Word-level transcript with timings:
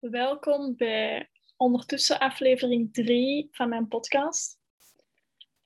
Welkom 0.00 0.76
bij 0.76 1.30
ondertussen 1.56 2.18
aflevering 2.18 2.94
3 2.94 3.48
van 3.50 3.68
mijn 3.68 3.88
podcast. 3.88 4.58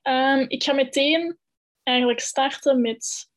Ehm, 0.01 0.45
ik 0.47 0.63
ga 0.63 0.73
meteen 0.73 1.37
eigenlijk 1.83 2.19
starten 2.19 2.81
met 2.81 3.29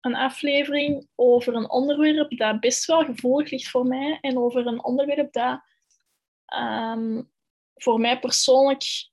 een 0.00 0.14
aflevering 0.14 1.08
over 1.14 1.54
een 1.54 1.70
onderwerp 1.70 2.36
dat 2.38 2.60
best 2.60 2.84
wel 2.84 3.04
gevoelig 3.04 3.50
ligt 3.50 3.68
voor 3.68 3.86
mij 3.86 4.18
en 4.20 4.38
over 4.38 4.66
een 4.66 4.84
onderwerp 4.84 5.32
dat 5.32 5.60
ehm, 6.44 7.22
voor 7.74 8.00
mij 8.00 8.18
persoonlijk 8.18 9.10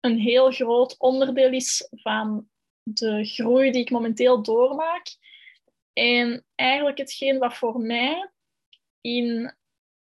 een 0.00 0.18
heel 0.18 0.50
groot 0.50 0.98
onderdeel 0.98 1.52
is 1.52 1.88
van 1.90 2.48
de 2.82 3.24
groei 3.24 3.70
die 3.70 3.80
ik 3.80 3.90
momenteel 3.90 4.42
doormaak. 4.42 5.16
En 5.92 6.46
eigenlijk 6.54 6.98
hetgeen 6.98 7.38
wat 7.38 7.56
voor 7.56 7.80
mij 7.80 8.30
in 9.00 9.56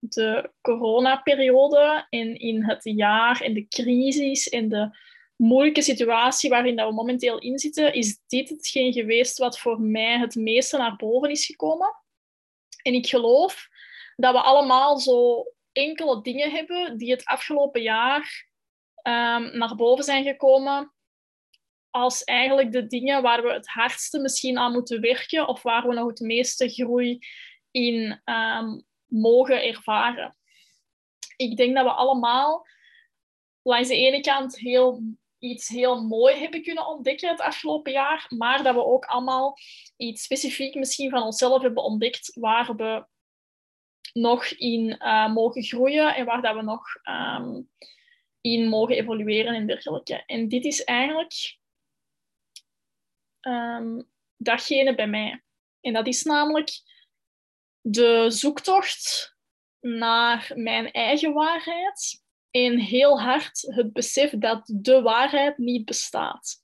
de 0.02 0.52
coronaperiode 0.62 2.06
en 2.10 2.40
in 2.40 2.64
het 2.64 2.82
jaar 2.84 3.42
en 3.42 3.54
de 3.54 3.68
crisis 3.68 4.50
en 4.50 4.70
de 4.70 4.98
moeilijke 5.36 5.82
situatie 5.82 6.50
waarin 6.50 6.76
dat 6.76 6.90
we 6.90 6.94
momenteel 6.94 7.40
in 7.40 7.60
zitten, 7.60 7.94
is 7.94 8.20
dit 8.28 8.50
hetgeen 8.50 8.94
geweest 8.94 9.38
wat 9.38 9.60
voor 9.60 9.82
mij 9.82 10.18
het 10.18 10.36
meeste 10.36 10.78
naar 10.78 10.96
boven 10.96 11.30
is 11.30 11.46
gekomen. 11.46 11.96
En 12.82 12.94
ik 12.94 13.08
geloof 13.08 13.68
dat 14.16 14.34
we 14.34 14.42
allemaal 14.42 14.98
zo 14.98 15.46
enkele 15.72 16.22
dingen 16.22 16.52
hebben 16.52 16.98
die 16.98 17.12
het 17.12 17.26
afgelopen 17.26 17.82
jaar 17.82 18.50
um, 19.04 19.58
naar 19.58 19.76
boven 19.76 20.04
zijn 20.04 20.24
gekomen 20.24 20.94
als 21.90 22.24
eigenlijk 22.24 22.72
de 22.72 22.88
dingen 22.88 23.22
waar 23.22 23.44
we 23.44 23.54
het 23.54 23.68
hardste 23.68 24.20
misschien 24.20 24.58
aan 24.58 24.72
moeten 24.72 25.02
werken 25.02 25.48
of 25.48 25.62
waar 25.62 25.88
we 25.88 25.94
nog 25.94 26.08
het 26.08 26.20
meeste 26.20 26.70
groei 26.70 27.20
in 27.72 28.22
um, 28.26 28.86
mogen 29.12 29.64
ervaren. 29.64 30.38
Ik 31.36 31.58
denk 31.58 31.76
dat 31.76 31.86
we 31.86 31.92
allemaal 31.92 32.68
langs 33.62 33.88
de 33.88 33.96
ene 33.96 34.22
kant 34.22 34.58
heel, 34.58 35.02
iets 35.40 35.68
heel 35.68 36.04
mooi 36.04 36.36
hebben 36.36 36.64
kunnen 36.64 36.88
ontdekken 36.88 37.30
het 37.30 37.42
afgelopen 37.42 37.92
jaar, 37.92 38.26
maar 38.30 38.64
dat 38.64 38.76
we 38.76 38.86
ook 38.86 39.06
allemaal 39.06 39.58
iets 39.98 40.24
specifiek 40.24 40.76
misschien 40.76 41.10
van 41.10 41.24
onszelf 41.24 41.62
hebben 41.62 41.84
ontdekt 41.84 42.38
waar 42.40 42.76
we 42.76 43.06
nog 44.14 44.46
in 44.46 44.96
uh, 45.00 45.34
mogen 45.34 45.64
groeien 45.64 46.16
en 46.16 46.26
waar 46.26 46.42
dat 46.42 46.56
we 46.56 46.62
nog 46.62 46.84
um, 47.04 47.70
in 48.42 48.68
mogen 48.68 48.96
evolueren 48.96 49.56
en 49.56 49.68
dergelijke. 49.68 50.24
En 50.26 50.48
dit 50.48 50.66
is 50.66 50.84
eigenlijk 50.84 51.58
um, 53.42 54.10
datgene 54.38 54.96
bij 54.96 55.08
mij. 55.08 55.44
En 55.82 55.94
dat 55.94 56.08
is 56.08 56.24
namelijk 56.24 56.70
de 57.82 58.26
zoektocht 58.30 59.36
naar 59.80 60.52
mijn 60.56 60.92
eigen 60.92 61.34
waarheid 61.34 62.24
en 62.52 62.80
heel 62.80 63.22
hard 63.22 63.62
het 63.62 63.94
besef 63.94 64.32
dat 64.32 64.72
de 64.76 65.02
waarheid 65.02 65.58
niet 65.58 65.86
bestaat. 65.86 66.64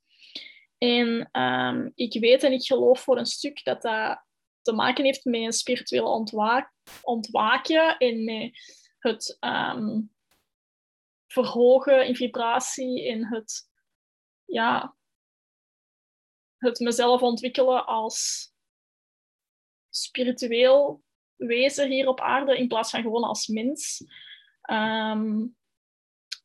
En 0.77 1.29
um, 1.41 1.91
ik 1.95 2.19
weet 2.19 2.43
en 2.43 2.51
ik 2.51 2.65
geloof 2.65 2.99
voor 2.99 3.17
een 3.17 3.25
stuk 3.25 3.63
dat 3.63 3.81
dat 3.81 4.25
te 4.61 4.73
maken 4.73 5.05
heeft 5.05 5.25
met 5.25 5.41
een 5.41 5.53
spiritueel 5.53 6.11
ontwaak 6.11 6.73
ontwaken 7.01 7.97
en 7.97 8.23
met 8.23 8.52
het 8.99 9.37
um, 9.39 10.13
verhogen 11.27 12.07
in 12.07 12.15
vibratie 12.15 13.07
en 13.07 13.27
het, 13.27 13.69
ja, 14.45 14.95
het 16.57 16.79
mezelf 16.79 17.21
ontwikkelen 17.21 17.85
als 17.85 18.52
spiritueel 19.89 21.03
wezen 21.38 21.89
hier 21.89 22.07
op 22.07 22.19
aarde 22.19 22.57
in 22.57 22.67
plaats 22.67 22.89
van 22.89 23.02
gewoon 23.02 23.23
als 23.23 23.47
mens. 23.47 24.03
Um, 24.71 25.55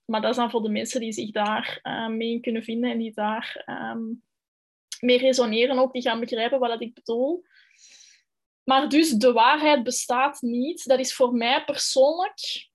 maar 0.04 0.20
dat 0.20 0.30
is 0.30 0.36
dan 0.36 0.50
voor 0.50 0.62
de 0.62 0.68
mensen 0.68 1.00
die 1.00 1.12
zich 1.12 1.30
daar 1.30 1.80
uh, 1.82 2.08
mee 2.08 2.40
kunnen 2.40 2.62
vinden 2.62 2.90
en 2.90 2.98
die 2.98 3.12
daar 3.12 3.64
um, 3.66 4.22
mee 5.00 5.18
resoneren 5.18 5.78
ook, 5.78 5.92
die 5.92 6.02
gaan 6.02 6.20
begrijpen 6.20 6.58
wat 6.58 6.80
ik 6.80 6.94
bedoel. 6.94 7.44
Maar 8.64 8.88
dus 8.88 9.10
de 9.10 9.32
waarheid 9.32 9.82
bestaat 9.82 10.40
niet. 10.40 10.86
Dat 10.86 10.98
is 10.98 11.14
voor 11.14 11.32
mij 11.32 11.64
persoonlijk 11.64 12.70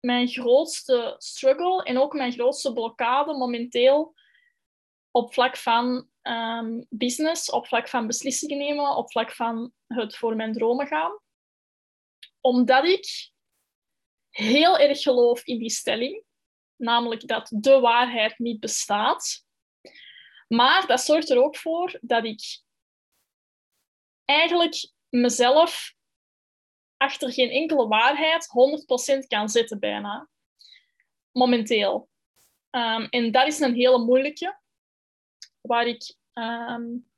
mijn 0.00 0.28
grootste 0.28 1.14
struggle 1.18 1.82
en 1.82 1.98
ook 1.98 2.12
mijn 2.12 2.32
grootste 2.32 2.72
blokkade 2.72 3.32
momenteel 3.32 4.14
op 5.10 5.32
vlak 5.32 5.56
van 5.56 6.08
um, 6.22 6.86
business, 6.88 7.50
op 7.50 7.66
vlak 7.66 7.88
van 7.88 8.06
beslissingen 8.06 8.58
nemen, 8.58 8.96
op 8.96 9.10
vlak 9.10 9.32
van 9.32 9.72
het 9.86 10.16
voor 10.16 10.36
mijn 10.36 10.52
dromen 10.52 10.86
gaan. 10.86 11.21
Omdat 12.42 12.84
ik 12.84 13.30
heel 14.30 14.78
erg 14.78 15.02
geloof 15.02 15.44
in 15.44 15.58
die 15.58 15.70
stelling, 15.70 16.24
namelijk 16.76 17.26
dat 17.26 17.52
de 17.54 17.80
waarheid 17.80 18.38
niet 18.38 18.60
bestaat. 18.60 19.46
Maar 20.48 20.86
dat 20.86 21.00
zorgt 21.00 21.30
er 21.30 21.42
ook 21.42 21.56
voor 21.56 21.98
dat 22.00 22.24
ik 22.24 22.62
eigenlijk 24.24 24.92
mezelf 25.08 25.94
achter 26.96 27.32
geen 27.32 27.50
enkele 27.50 27.86
waarheid 27.86 28.48
100% 29.24 29.26
kan 29.26 29.48
zetten 29.48 29.78
bijna. 29.78 30.28
Momenteel. 31.32 32.10
Um, 32.70 33.04
en 33.04 33.30
dat 33.30 33.46
is 33.46 33.60
een 33.60 33.74
hele 33.74 33.98
moeilijke, 33.98 34.60
waar 35.60 35.86
ik, 35.86 36.14
um, 36.32 37.10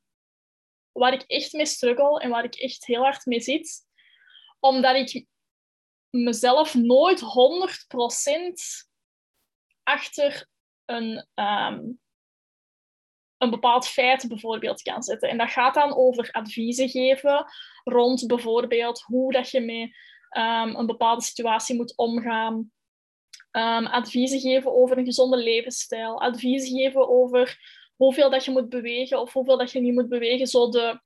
waar 0.93 1.13
ik 1.13 1.23
echt 1.23 1.53
mee 1.53 1.67
struggle 1.67 2.21
en 2.21 2.31
waar 2.31 2.45
ik 2.45 2.55
echt 2.55 2.87
heel 2.87 3.03
hard 3.03 3.25
mee 3.25 3.41
zit. 3.41 3.87
Omdat 4.65 4.97
ik 4.97 5.27
mezelf 6.11 6.75
nooit 6.75 7.21
100% 7.21 7.25
achter 9.83 10.47
een, 10.85 11.27
um, 11.35 12.01
een 13.39 13.51
bepaald 13.51 13.89
feit 13.89 14.29
bijvoorbeeld 14.29 14.83
kan 14.83 15.03
zetten. 15.03 15.29
En 15.29 15.39
dat 15.39 15.51
gaat 15.51 15.75
dan 15.75 15.97
over 15.97 16.31
adviezen 16.31 16.89
geven 16.89 17.47
rond 17.85 18.27
bijvoorbeeld 18.27 19.01
hoe 19.01 19.33
dat 19.33 19.51
je 19.51 19.61
met 19.61 19.97
um, 20.43 20.77
een 20.77 20.87
bepaalde 20.87 21.23
situatie 21.23 21.77
moet 21.77 21.97
omgaan. 21.97 22.55
Um, 23.57 23.87
adviezen 23.87 24.41
geven 24.41 24.75
over 24.75 24.99
een 24.99 25.05
gezonde 25.05 25.37
levensstijl. 25.37 26.21
Adviezen 26.21 26.77
geven 26.79 27.09
over 27.09 27.59
hoeveel 27.97 28.31
dat 28.31 28.45
je 28.45 28.51
moet 28.51 28.69
bewegen 28.69 29.21
of 29.21 29.33
hoeveel 29.33 29.59
dat 29.59 29.73
je 29.73 29.81
niet 29.81 29.95
moet 29.95 30.09
bewegen. 30.09 30.47
Zo 30.47 30.69
de, 30.69 31.01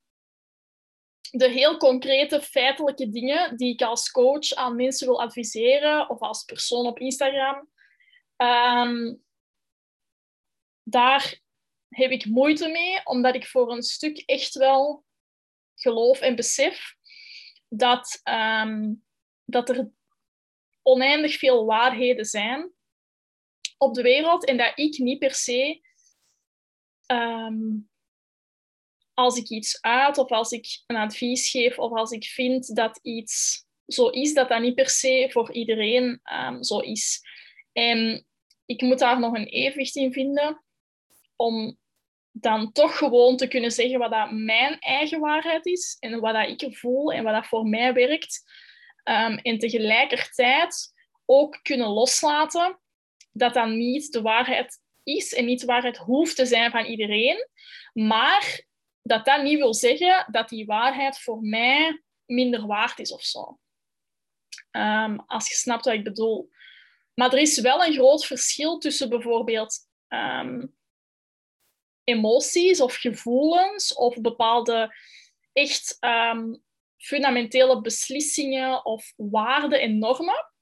de 1.30 1.48
heel 1.48 1.76
concrete 1.76 2.40
feitelijke 2.40 3.10
dingen 3.10 3.56
die 3.56 3.72
ik 3.72 3.82
als 3.82 4.10
coach 4.10 4.54
aan 4.54 4.76
mensen 4.76 5.06
wil 5.06 5.20
adviseren 5.20 6.08
of 6.08 6.20
als 6.20 6.44
persoon 6.44 6.86
op 6.86 6.98
Instagram. 6.98 7.68
Um, 8.36 9.24
daar 10.82 11.40
heb 11.88 12.10
ik 12.10 12.26
moeite 12.26 12.68
mee, 12.68 13.00
omdat 13.04 13.34
ik 13.34 13.46
voor 13.46 13.72
een 13.72 13.82
stuk 13.82 14.18
echt 14.18 14.54
wel 14.54 15.04
geloof 15.74 16.20
en 16.20 16.36
besef 16.36 16.94
dat, 17.68 18.20
um, 18.24 19.04
dat 19.44 19.68
er 19.68 19.90
oneindig 20.82 21.38
veel 21.38 21.66
waarheden 21.66 22.24
zijn 22.24 22.72
op 23.78 23.94
de 23.94 24.02
wereld 24.02 24.44
en 24.44 24.56
dat 24.56 24.72
ik 24.74 24.98
niet 24.98 25.18
per 25.18 25.34
se, 25.34 25.80
um, 27.06 27.90
als 29.18 29.36
ik 29.36 29.48
iets 29.48 29.80
uit 29.80 30.18
of 30.18 30.30
als 30.30 30.50
ik 30.50 30.82
een 30.86 30.96
advies 30.96 31.50
geef 31.50 31.78
of 31.78 31.92
als 31.92 32.10
ik 32.10 32.24
vind 32.24 32.74
dat 32.76 32.98
iets 33.02 33.64
zo 33.86 34.08
is, 34.08 34.34
dat 34.34 34.48
dat 34.48 34.60
niet 34.60 34.74
per 34.74 34.88
se 34.88 35.28
voor 35.30 35.52
iedereen 35.52 36.20
um, 36.32 36.62
zo 36.62 36.78
is. 36.78 37.20
En 37.72 38.26
ik 38.66 38.80
moet 38.80 38.98
daar 38.98 39.18
nog 39.18 39.34
een 39.34 39.46
evenwicht 39.46 39.96
in 39.96 40.12
vinden 40.12 40.64
om 41.36 41.78
dan 42.30 42.72
toch 42.72 42.98
gewoon 42.98 43.36
te 43.36 43.48
kunnen 43.48 43.70
zeggen 43.70 43.98
wat 43.98 44.10
dat 44.10 44.30
mijn 44.30 44.78
eigen 44.78 45.20
waarheid 45.20 45.66
is 45.66 45.96
en 46.00 46.20
wat 46.20 46.34
dat 46.34 46.62
ik 46.62 46.76
voel 46.76 47.12
en 47.12 47.24
wat 47.24 47.34
dat 47.34 47.46
voor 47.46 47.64
mij 47.64 47.92
werkt. 47.92 48.42
Um, 49.04 49.36
en 49.38 49.58
tegelijkertijd 49.58 50.92
ook 51.24 51.58
kunnen 51.62 51.88
loslaten 51.88 52.80
dat 53.32 53.54
dat 53.54 53.68
niet 53.68 54.12
de 54.12 54.22
waarheid 54.22 54.80
is 55.02 55.34
en 55.34 55.44
niet 55.44 55.60
de 55.60 55.66
waarheid 55.66 55.96
hoeft 55.96 56.36
te 56.36 56.46
zijn 56.46 56.70
van 56.70 56.84
iedereen, 56.84 57.48
maar 57.92 58.66
dat 59.08 59.24
dat 59.24 59.42
niet 59.42 59.58
wil 59.58 59.74
zeggen 59.74 60.26
dat 60.30 60.48
die 60.48 60.66
waarheid 60.66 61.18
voor 61.18 61.42
mij 61.42 62.02
minder 62.26 62.66
waard 62.66 62.98
is 62.98 63.12
of 63.12 63.22
zo. 63.22 63.60
Um, 64.70 65.20
als 65.26 65.48
je 65.48 65.54
snapt 65.54 65.84
wat 65.84 65.94
ik 65.94 66.04
bedoel. 66.04 66.50
Maar 67.14 67.32
er 67.32 67.38
is 67.38 67.60
wel 67.60 67.84
een 67.84 67.92
groot 67.92 68.26
verschil 68.26 68.78
tussen 68.78 69.08
bijvoorbeeld 69.08 69.76
um, 70.08 70.76
emoties 72.04 72.80
of 72.80 72.94
gevoelens 72.94 73.94
of 73.94 74.20
bepaalde 74.20 74.94
echt 75.52 75.96
um, 76.00 76.62
fundamentele 76.96 77.80
beslissingen 77.80 78.84
of 78.84 79.12
waarden 79.16 79.80
en 79.80 79.98
normen. 79.98 80.52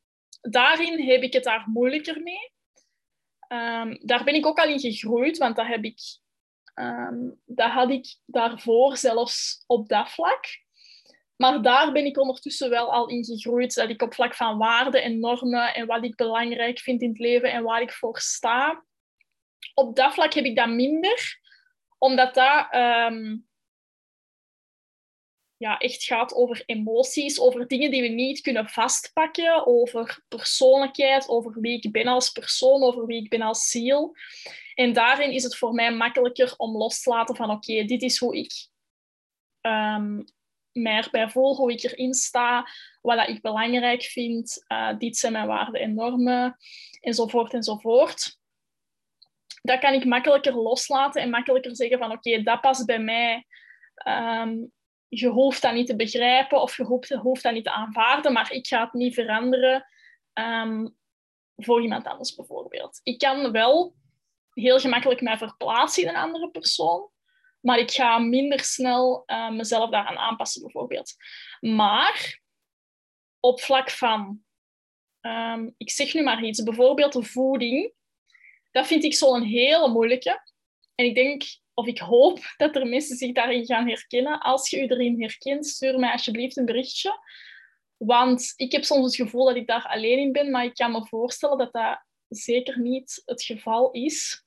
Daarin 0.40 1.00
heb 1.08 1.22
ik 1.22 1.32
het 1.32 1.44
daar 1.44 1.64
moeilijker 1.68 2.22
mee. 2.22 2.54
Daar 3.98 4.24
ben 4.24 4.34
ik 4.34 4.46
ook 4.46 4.58
al 4.58 4.68
in 4.68 4.80
gegroeid, 4.80 5.38
want 5.38 5.56
dat, 5.56 5.66
heb 5.66 5.84
ik, 5.84 5.98
um, 6.80 7.40
dat 7.44 7.70
had 7.70 7.90
ik 7.90 8.16
daarvoor 8.26 8.96
zelfs 8.96 9.64
op 9.66 9.88
dat 9.88 10.10
vlak. 10.10 10.44
Maar 11.36 11.62
daar 11.62 11.92
ben 11.92 12.04
ik 12.04 12.18
ondertussen 12.18 12.70
wel 12.70 12.92
al 12.92 13.08
in 13.08 13.24
gegroeid. 13.24 13.74
Dat 13.74 13.88
ik 13.88 14.02
op 14.02 14.14
vlak 14.14 14.34
van 14.34 14.58
waarden 14.58 15.02
en 15.02 15.20
normen 15.20 15.74
en 15.74 15.86
wat 15.86 16.04
ik 16.04 16.16
belangrijk 16.16 16.78
vind 16.78 17.02
in 17.02 17.08
het 17.08 17.18
leven 17.18 17.52
en 17.52 17.62
waar 17.62 17.82
ik 17.82 17.92
voor 17.92 18.18
sta. 18.18 18.84
Op 19.74 19.96
dat 19.96 20.14
vlak 20.14 20.32
heb 20.32 20.44
ik 20.44 20.56
dat 20.56 20.68
minder. 20.68 21.40
Omdat 21.98 22.34
dat 22.34 22.66
ehm, 22.70 23.36
ja, 25.56 25.78
echt 25.78 26.04
gaat 26.04 26.34
over 26.34 26.62
emoties, 26.66 27.40
over 27.40 27.66
dingen 27.66 27.90
die 27.90 28.02
we 28.02 28.08
niet 28.08 28.40
kunnen 28.40 28.68
vastpakken, 28.68 29.66
over 29.66 30.24
persoonlijkheid, 30.28 31.28
over 31.28 31.60
wie 31.60 31.80
ik 31.80 31.92
ben 31.92 32.06
als 32.06 32.30
persoon, 32.30 32.82
over 32.82 33.06
wie 33.06 33.22
ik 33.22 33.30
ben 33.30 33.42
als 33.42 33.70
ziel. 33.70 34.14
En 34.76 34.92
daarin 34.92 35.32
is 35.32 35.42
het 35.42 35.56
voor 35.56 35.72
mij 35.72 35.92
makkelijker 35.92 36.54
om 36.56 36.76
los 36.76 37.02
te 37.02 37.10
laten 37.10 37.36
van 37.36 37.50
oké, 37.50 37.84
dit 37.84 38.02
is 38.02 38.18
hoe 38.18 38.36
ik 38.36 38.68
um, 39.60 40.24
mij 40.72 41.02
erbij 41.02 41.28
voel, 41.28 41.56
hoe 41.56 41.72
ik 41.72 41.82
erin 41.82 42.14
sta, 42.14 42.68
wat 43.00 43.16
dat 43.16 43.28
ik 43.28 43.42
belangrijk 43.42 44.02
vind, 44.02 44.64
uh, 44.68 44.98
dit 44.98 45.16
zijn 45.16 45.32
mijn 45.32 45.46
waarden 45.46 45.80
en 45.80 45.94
normen, 45.94 46.56
enzovoort 47.00 47.52
enzovoort. 47.52 48.38
Dat 49.62 49.78
kan 49.78 49.92
ik 49.92 50.04
makkelijker 50.04 50.54
loslaten 50.54 51.22
en 51.22 51.30
makkelijker 51.30 51.76
zeggen 51.76 51.98
van 51.98 52.12
oké, 52.12 52.42
dat 52.42 52.60
past 52.60 52.86
bij 52.86 53.00
mij. 53.00 53.46
Um, 54.08 54.72
je 55.08 55.28
hoeft 55.28 55.62
dat 55.62 55.72
niet 55.72 55.86
te 55.86 55.96
begrijpen 55.96 56.62
of 56.62 56.76
je 56.76 56.84
hoeft, 56.84 57.10
hoeft 57.10 57.42
dat 57.42 57.52
niet 57.52 57.64
te 57.64 57.70
aanvaarden, 57.70 58.32
maar 58.32 58.52
ik 58.52 58.66
ga 58.66 58.84
het 58.84 58.92
niet 58.92 59.14
veranderen 59.14 59.86
um, 60.34 60.96
voor 61.56 61.82
iemand 61.82 62.06
anders 62.06 62.34
bijvoorbeeld. 62.34 63.00
Ik 63.02 63.18
kan 63.18 63.52
wel 63.52 63.94
heel 64.60 64.78
gemakkelijk 64.78 65.20
mij 65.20 65.36
verplaatsen 65.36 66.02
in 66.02 66.08
een 66.08 66.16
andere 66.16 66.50
persoon, 66.50 67.10
maar 67.60 67.78
ik 67.78 67.90
ga 67.90 68.18
minder 68.18 68.60
snel 68.60 69.22
uh, 69.26 69.50
mezelf 69.50 69.90
daaraan 69.90 70.16
aanpassen 70.18 70.62
bijvoorbeeld. 70.62 71.14
Maar 71.60 72.40
op 73.40 73.60
vlak 73.60 73.90
van, 73.90 74.44
um, 75.20 75.74
ik 75.76 75.90
zeg 75.90 76.14
nu 76.14 76.22
maar 76.22 76.44
iets, 76.44 76.62
bijvoorbeeld 76.62 77.12
de 77.12 77.22
voeding, 77.22 77.92
dat 78.70 78.86
vind 78.86 79.04
ik 79.04 79.14
zo'n 79.14 79.42
hele 79.42 79.88
moeilijke. 79.88 80.42
En 80.94 81.04
ik 81.04 81.14
denk 81.14 81.42
of 81.74 81.86
ik 81.86 81.98
hoop 81.98 82.38
dat 82.56 82.76
er 82.76 82.86
mensen 82.86 83.16
zich 83.16 83.32
daarin 83.32 83.66
gaan 83.66 83.88
herkennen. 83.88 84.40
Als 84.40 84.70
je 84.70 84.76
je 84.76 84.90
erin 84.90 85.22
herkent, 85.22 85.66
stuur 85.66 85.98
mij 85.98 86.12
alsjeblieft 86.12 86.56
een 86.56 86.64
berichtje. 86.64 87.20
Want 87.96 88.52
ik 88.56 88.72
heb 88.72 88.84
soms 88.84 89.04
het 89.04 89.14
gevoel 89.14 89.44
dat 89.44 89.56
ik 89.56 89.66
daar 89.66 89.86
alleen 89.86 90.18
in 90.18 90.32
ben, 90.32 90.50
maar 90.50 90.64
ik 90.64 90.74
kan 90.74 90.92
me 90.92 91.06
voorstellen 91.06 91.58
dat 91.58 91.72
dat 91.72 92.04
zeker 92.28 92.80
niet 92.80 93.22
het 93.24 93.42
geval 93.42 93.90
is. 93.90 94.45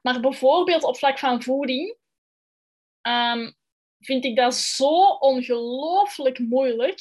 Maar 0.00 0.20
bijvoorbeeld 0.20 0.82
op 0.82 0.96
vlak 0.96 1.18
van 1.18 1.42
voeding 1.42 1.96
um, 3.02 3.54
vind 3.98 4.24
ik 4.24 4.36
dat 4.36 4.54
zo 4.54 5.04
ongelooflijk 5.06 6.38
moeilijk 6.38 7.00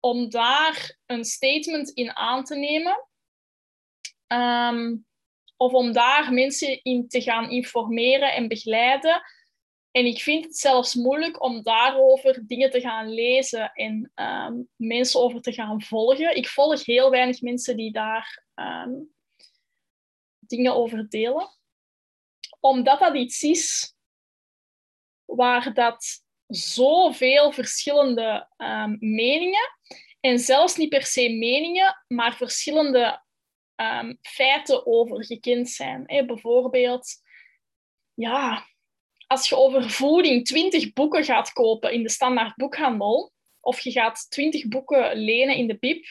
om 0.00 0.28
daar 0.30 0.98
een 1.06 1.24
statement 1.24 1.90
in 1.90 2.16
aan 2.16 2.44
te 2.44 2.56
nemen. 2.56 3.08
Um, 4.26 5.06
of 5.56 5.72
om 5.72 5.92
daar 5.92 6.32
mensen 6.32 6.82
in 6.82 7.08
te 7.08 7.20
gaan 7.20 7.50
informeren 7.50 8.34
en 8.34 8.48
begeleiden. 8.48 9.22
En 9.90 10.06
ik 10.06 10.20
vind 10.20 10.44
het 10.44 10.56
zelfs 10.56 10.94
moeilijk 10.94 11.42
om 11.42 11.62
daarover 11.62 12.46
dingen 12.46 12.70
te 12.70 12.80
gaan 12.80 13.08
lezen 13.08 13.72
en 13.72 14.10
ehm, 14.14 14.62
mensen 14.76 15.20
over 15.20 15.40
te 15.40 15.52
gaan 15.52 15.82
volgen. 15.82 16.36
Ik 16.36 16.48
volg 16.48 16.84
heel 16.84 17.10
weinig 17.10 17.40
mensen 17.40 17.76
die 17.76 17.92
daar 17.92 18.44
ehm, 18.54 18.92
dingen 20.38 20.74
over 20.74 21.08
delen. 21.08 21.48
Omdat 22.64 22.98
dat 22.98 23.16
iets 23.16 23.42
is 23.42 23.94
waar 25.24 25.74
dat 25.74 26.22
zoveel 26.46 27.52
verschillende 27.52 28.48
um, 28.56 28.96
meningen, 29.00 29.78
en 30.20 30.38
zelfs 30.38 30.76
niet 30.76 30.88
per 30.88 31.02
se 31.02 31.28
meningen, 31.28 32.04
maar 32.06 32.36
verschillende 32.36 33.22
um, 33.76 34.18
feiten 34.22 34.86
over 34.86 35.24
gekend 35.24 35.70
zijn. 35.70 36.04
Bijvoorbeeld, 36.26 37.14
ja, 38.14 38.66
als 39.26 39.48
je 39.48 39.56
over 39.56 39.90
voeding 39.90 40.44
20 40.44 40.92
boeken 40.92 41.24
gaat 41.24 41.52
kopen 41.52 41.92
in 41.92 42.02
de 42.02 42.10
standaard 42.10 42.56
boekhandel, 42.56 43.32
of 43.60 43.80
je 43.80 43.90
gaat 43.90 44.26
20 44.28 44.68
boeken 44.68 45.16
lenen 45.16 45.56
in 45.56 45.66
de 45.66 45.78
BIP, 45.78 46.04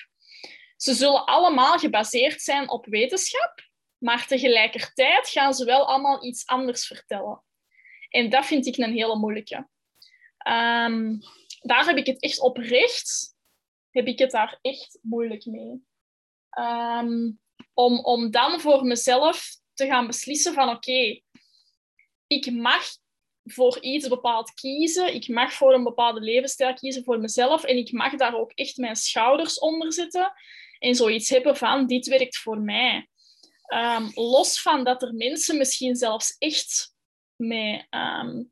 ze 0.78 0.94
zullen 0.94 1.26
allemaal 1.26 1.78
gebaseerd 1.78 2.42
zijn 2.42 2.70
op 2.70 2.86
wetenschap, 2.86 3.72
maar 4.04 4.28
tegelijkertijd 4.28 5.30
gaan 5.30 5.54
ze 5.54 5.66
wel 5.66 5.88
allemaal 5.88 6.26
iets 6.26 6.46
anders 6.46 6.88
vertellen. 6.88 7.44
En 8.10 8.30
dat 8.30 8.46
vind 8.46 8.66
ik 8.66 8.78
een 8.78 8.94
hele 8.94 9.18
moeilijke. 9.18 9.56
Um, 10.48 11.20
daar 11.62 11.86
heb 11.86 11.98
ik 11.98 12.06
het 12.06 12.22
echt 12.22 12.40
oprecht, 12.40 13.36
heb 13.90 14.08
ik 14.08 14.20
het 14.20 14.32
daar 14.32 14.60
echt 14.62 15.00
moeilijk 15.02 15.46
mee. 15.46 15.84
Um, 16.60 17.40
om, 17.74 18.00
om 18.00 18.32
dan 18.32 18.60
voor 18.60 18.84
mezelf 18.84 19.56
te 19.74 19.86
gaan 19.86 20.08
beslissen 20.08 20.54
van 20.54 20.70
oké, 20.70 21.22
ik 22.28 22.52
mag 22.52 22.84
voor 23.44 23.82
iets 23.82 24.08
bepaald 24.08 24.54
kiezen. 24.54 25.14
Ik 25.14 25.28
mag 25.28 25.54
voor 25.54 25.74
een 25.74 25.84
bepaalde 25.84 26.20
levensstijl 26.20 26.74
kiezen 26.74 27.04
voor 27.04 27.20
mezelf. 27.20 27.64
En 27.64 27.78
ik 27.78 27.92
mag 27.92 28.16
daar 28.16 28.36
ook 28.36 28.52
echt 28.52 28.78
mijn 28.78 28.96
schouders 28.96 29.60
onder 29.60 29.94
zetten. 29.94 30.34
En 30.80 30.96
zoiets 30.96 31.30
hebben 31.30 31.58
van, 31.58 31.88
dit 31.88 32.08
werkt 32.08 32.38
voor 32.38 32.60
mij. 32.60 33.08
Um, 33.74 34.12
los 34.14 34.62
van 34.62 34.84
dat 34.84 35.02
er 35.02 35.14
mensen 35.14 35.58
misschien 35.58 35.96
zelfs 35.96 36.36
echt 36.38 36.96
met, 37.36 37.88
um, 37.90 38.52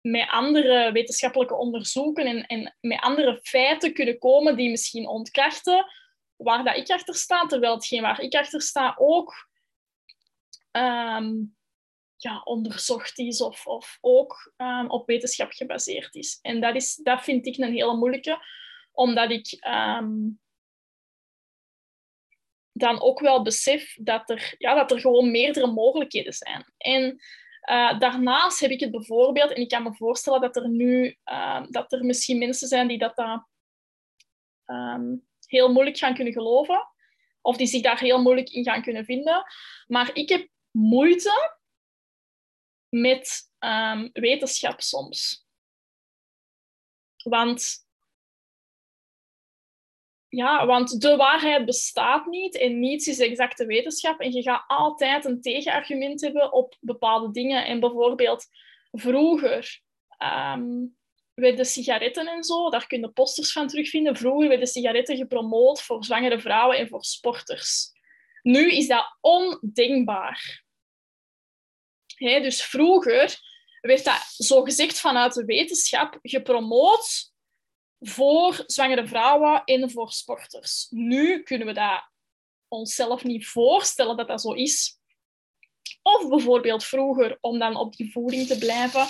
met 0.00 0.28
andere 0.28 0.92
wetenschappelijke 0.92 1.54
onderzoeken 1.54 2.26
en, 2.26 2.46
en 2.46 2.76
met 2.80 3.00
andere 3.00 3.40
feiten 3.42 3.92
kunnen 3.92 4.18
komen 4.18 4.56
die 4.56 4.70
misschien 4.70 5.08
ontkrachten 5.08 5.86
waar 6.36 6.64
dat 6.64 6.76
ik 6.76 6.90
achter 6.90 7.14
sta, 7.14 7.46
terwijl 7.46 7.74
hetgeen 7.74 8.02
waar 8.02 8.20
ik 8.20 8.34
achter 8.34 8.62
sta 8.62 8.94
ook 8.98 9.48
um, 10.72 11.56
ja, 12.16 12.40
onderzocht 12.44 13.18
is 13.18 13.40
of, 13.40 13.66
of 13.66 13.98
ook 14.00 14.54
op 14.88 15.06
wetenschap 15.06 15.50
gebaseerd 15.52 16.14
is. 16.14 16.38
En 16.42 16.60
dat, 16.60 16.74
is, 16.74 16.94
dat 16.94 17.22
vind 17.22 17.46
ik 17.46 17.56
een 17.56 17.72
hele 17.72 17.96
moeilijke, 17.96 18.44
omdat 18.92 19.30
ik 19.30 19.56
dan 22.82 23.00
ook 23.00 23.20
wel 23.20 23.42
besef 23.42 23.96
dat 24.00 24.30
er, 24.30 24.54
ja, 24.58 24.74
dat 24.74 24.90
er 24.90 25.00
gewoon 25.00 25.30
meerdere 25.30 25.66
mogelijkheden 25.66 26.32
zijn. 26.32 26.72
En 26.78 27.20
uh, 27.70 27.98
daarnaast 27.98 28.60
heb 28.60 28.70
ik 28.70 28.80
het 28.80 28.90
bijvoorbeeld, 28.90 29.52
en 29.52 29.60
ik 29.60 29.68
kan 29.68 29.82
me 29.82 29.94
voorstellen 29.94 30.40
dat 30.40 30.56
er 30.56 30.68
nu 30.68 31.16
uh, 31.24 31.66
dat 31.68 31.92
er 31.92 32.04
misschien 32.04 32.38
mensen 32.38 32.68
zijn 32.68 32.88
die 32.88 32.98
dat, 32.98 33.16
dat 33.16 33.46
um, 34.66 35.26
heel 35.46 35.72
moeilijk 35.72 35.98
gaan 35.98 36.14
kunnen 36.14 36.32
geloven. 36.32 36.86
Of 37.40 37.56
die 37.56 37.66
zich 37.66 37.82
daar 37.82 37.98
heel 38.00 38.22
moeilijk 38.22 38.50
in 38.50 38.64
gaan 38.64 38.82
kunnen 38.82 39.04
vinden. 39.04 39.44
Maar 39.86 40.10
ik 40.14 40.28
heb 40.28 40.48
moeite 40.70 41.58
met 42.88 43.50
um, 43.58 44.10
wetenschap 44.12 44.80
soms. 44.80 45.46
Want, 47.22 47.81
ja, 50.34 50.66
want 50.66 51.00
de 51.00 51.16
waarheid 51.16 51.64
bestaat 51.64 52.26
niet 52.26 52.58
en 52.58 52.78
niets 52.78 53.06
is 53.06 53.18
exacte 53.18 53.66
wetenschap. 53.66 54.20
En 54.20 54.32
je 54.32 54.42
gaat 54.42 54.64
altijd 54.66 55.24
een 55.24 55.40
tegenargument 55.40 56.20
hebben 56.20 56.52
op 56.52 56.76
bepaalde 56.80 57.30
dingen. 57.30 57.66
En 57.66 57.80
bijvoorbeeld 57.80 58.46
vroeger 58.90 59.80
um, 60.54 60.96
werden 61.34 61.66
sigaretten 61.66 62.26
en 62.26 62.44
zo, 62.44 62.70
daar 62.70 62.86
kun 62.86 63.00
je 63.00 63.08
posters 63.08 63.52
van 63.52 63.68
terugvinden. 63.68 64.16
Vroeger 64.16 64.48
werden 64.48 64.66
sigaretten 64.66 65.16
gepromoot 65.16 65.82
voor 65.82 66.04
zwangere 66.04 66.40
vrouwen 66.40 66.78
en 66.78 66.88
voor 66.88 67.04
sporters. 67.04 67.90
Nu 68.42 68.70
is 68.70 68.86
dat 68.88 69.16
ondenkbaar. 69.20 70.64
dus 72.16 72.62
vroeger 72.62 73.38
werd 73.80 74.04
dat 74.04 74.34
zogezegd 74.36 75.00
vanuit 75.00 75.34
de 75.34 75.44
wetenschap 75.44 76.18
gepromoot 76.22 77.31
voor 78.02 78.62
zwangere 78.66 79.06
vrouwen 79.06 79.64
en 79.64 79.90
voor 79.90 80.12
sporters. 80.12 80.86
Nu 80.90 81.42
kunnen 81.42 81.66
we 81.66 81.72
dat 81.72 82.10
onszelf 82.68 83.24
niet 83.24 83.46
voorstellen 83.46 84.16
dat 84.16 84.28
dat 84.28 84.40
zo 84.40 84.52
is. 84.52 84.98
Of 86.02 86.28
bijvoorbeeld 86.28 86.84
vroeger, 86.84 87.38
om 87.40 87.58
dan 87.58 87.76
op 87.76 87.96
die 87.96 88.12
voeding 88.12 88.46
te 88.46 88.58
blijven, 88.58 89.06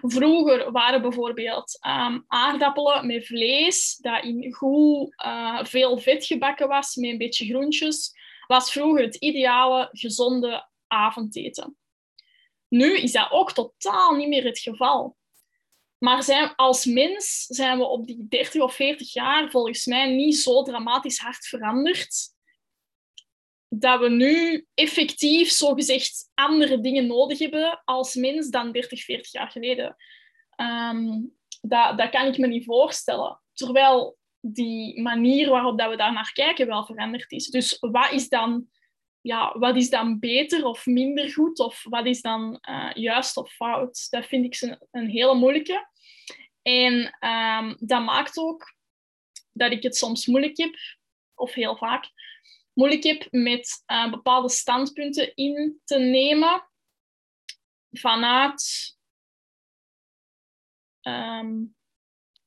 Vroeger 0.00 0.70
waren 0.70 1.02
bijvoorbeeld 1.02 1.78
um, 1.86 2.24
aardappelen 2.26 3.06
met 3.06 3.26
vlees, 3.26 3.96
dat 3.96 4.24
in 4.24 4.52
goed 4.52 5.14
uh, 5.24 5.64
veel 5.64 5.98
vet 5.98 6.24
gebakken 6.24 6.68
was, 6.68 6.96
met 6.96 7.10
een 7.10 7.18
beetje 7.18 7.46
groentjes, 7.46 8.12
was 8.46 8.72
vroeger 8.72 9.02
het 9.02 9.14
ideale 9.14 9.88
gezonde 9.92 10.68
avondeten. 10.86 11.76
Nu 12.68 12.98
is 12.98 13.12
dat 13.12 13.30
ook 13.30 13.52
totaal 13.52 14.14
niet 14.14 14.28
meer 14.28 14.44
het 14.44 14.58
geval. 14.58 15.16
Maar 16.02 16.22
zijn, 16.22 16.54
als 16.54 16.84
mens 16.84 17.44
zijn 17.48 17.78
we 17.78 17.84
op 17.84 18.06
die 18.06 18.26
30 18.28 18.62
of 18.62 18.74
40 18.74 19.12
jaar 19.12 19.50
volgens 19.50 19.86
mij 19.86 20.14
niet 20.14 20.36
zo 20.36 20.62
dramatisch 20.62 21.18
hard 21.18 21.46
veranderd 21.46 22.30
dat 23.68 24.00
we 24.00 24.08
nu 24.08 24.66
effectief 24.74 25.50
zogezegd 25.50 26.30
andere 26.34 26.80
dingen 26.80 27.06
nodig 27.06 27.38
hebben 27.38 27.82
als 27.84 28.14
mens 28.14 28.48
dan 28.48 28.72
30, 28.72 29.04
40 29.04 29.32
jaar 29.32 29.50
geleden. 29.50 29.96
Um, 30.56 31.32
dat, 31.60 31.98
dat 31.98 32.10
kan 32.10 32.26
ik 32.26 32.38
me 32.38 32.46
niet 32.46 32.64
voorstellen. 32.64 33.40
Terwijl 33.52 34.18
die 34.40 35.02
manier 35.02 35.50
waarop 35.50 35.78
dat 35.78 35.90
we 35.90 35.96
daar 35.96 36.12
naar 36.12 36.32
kijken 36.32 36.66
wel 36.66 36.84
veranderd 36.84 37.32
is. 37.32 37.46
Dus 37.46 37.76
wat 37.80 38.12
is 38.12 38.28
dan, 38.28 38.66
ja, 39.20 39.58
wat 39.58 39.76
is 39.76 39.90
dan 39.90 40.18
beter 40.18 40.64
of 40.64 40.86
minder 40.86 41.30
goed? 41.30 41.58
Of 41.58 41.84
wat 41.88 42.06
is 42.06 42.20
dan 42.20 42.58
uh, 42.68 42.90
juist 42.94 43.36
of 43.36 43.52
fout? 43.52 44.06
Dat 44.10 44.26
vind 44.26 44.44
ik 44.44 44.60
een, 44.60 44.78
een 44.90 45.08
hele 45.08 45.34
moeilijke. 45.34 45.90
En 46.62 47.16
um, 47.20 47.76
dat 47.78 48.04
maakt 48.04 48.38
ook 48.38 48.74
dat 49.52 49.72
ik 49.72 49.82
het 49.82 49.96
soms 49.96 50.26
moeilijk 50.26 50.56
heb, 50.56 50.74
of 51.34 51.52
heel 51.52 51.76
vaak, 51.76 52.10
moeilijk 52.72 53.02
heb 53.02 53.26
met 53.30 53.82
uh, 53.86 54.10
bepaalde 54.10 54.48
standpunten 54.48 55.34
in 55.34 55.80
te 55.84 55.98
nemen 55.98 56.68
vanuit 57.90 58.62
um, 61.02 61.76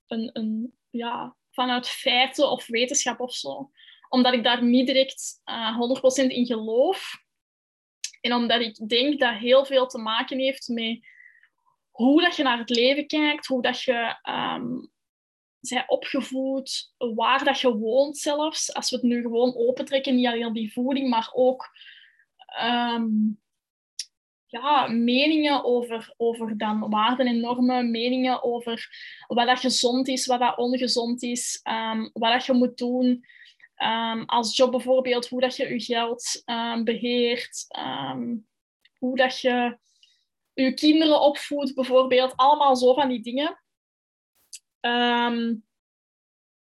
een, 0.07 0.29
een, 0.33 0.77
ja, 0.89 1.35
vanuit 1.51 1.87
feiten 1.87 2.51
of 2.51 2.67
wetenschap 2.67 3.19
of 3.19 3.33
zo. 3.33 3.71
Omdat 4.09 4.33
ik 4.33 4.43
daar 4.43 4.63
niet 4.63 4.87
direct 4.87 5.41
uh, 5.45 5.79
100% 6.23 6.27
in 6.27 6.45
geloof. 6.45 7.23
En 8.21 8.33
omdat 8.33 8.61
ik 8.61 8.89
denk 8.89 9.19
dat 9.19 9.35
heel 9.37 9.65
veel 9.65 9.87
te 9.87 9.97
maken 9.97 10.39
heeft 10.39 10.67
met 10.67 10.99
hoe 11.95 12.21
dat 12.21 12.35
je 12.35 12.43
naar 12.43 12.57
het 12.57 12.69
leven 12.69 13.07
kijkt, 13.07 13.45
hoe 13.45 13.61
dat 13.61 13.81
je 13.81 14.15
um, 14.29 14.91
zij 15.59 15.83
opgevoed, 15.87 16.93
waar 16.97 17.43
dat 17.43 17.59
je 17.59 17.77
woont 17.77 18.17
zelfs. 18.17 18.73
Als 18.73 18.89
we 18.89 18.95
het 18.95 19.05
nu 19.05 19.21
gewoon 19.21 19.55
opentrekken, 19.55 20.15
niet 20.15 20.27
alleen 20.27 20.53
die 20.53 20.73
voeding, 20.73 21.09
maar 21.09 21.29
ook 21.33 21.69
um, 22.63 23.41
ja, 24.45 24.87
meningen 24.87 25.63
over, 25.63 26.13
over 26.17 26.57
dan 26.57 26.89
waarden 26.89 27.25
en 27.25 27.39
normen, 27.39 27.91
meningen 27.91 28.43
over 28.43 28.89
wat 29.27 29.47
dat 29.47 29.59
gezond 29.59 30.07
is, 30.07 30.25
wat 30.25 30.39
dat 30.39 30.57
ongezond 30.57 31.23
is, 31.23 31.59
um, 31.63 32.09
wat 32.13 32.31
dat 32.31 32.45
je 32.45 32.53
moet 32.53 32.77
doen 32.77 33.25
als 34.25 34.57
job 34.57 34.71
bijvoorbeeld, 34.71 35.27
hoe 35.27 35.41
dat 35.41 35.55
je 35.55 35.73
je 35.73 35.79
geld 35.79 36.43
beheert, 36.83 37.67
hoe 38.97 39.15
dat 39.15 39.39
je 39.39 39.77
je 40.55 40.73
kinderen 40.73 41.21
opvoedt 41.21 41.75
bijvoorbeeld, 41.75 42.35
allemaal 42.35 42.75
zo 42.75 42.93
van 42.93 43.09
die 43.09 43.21
dingen. 43.21 43.63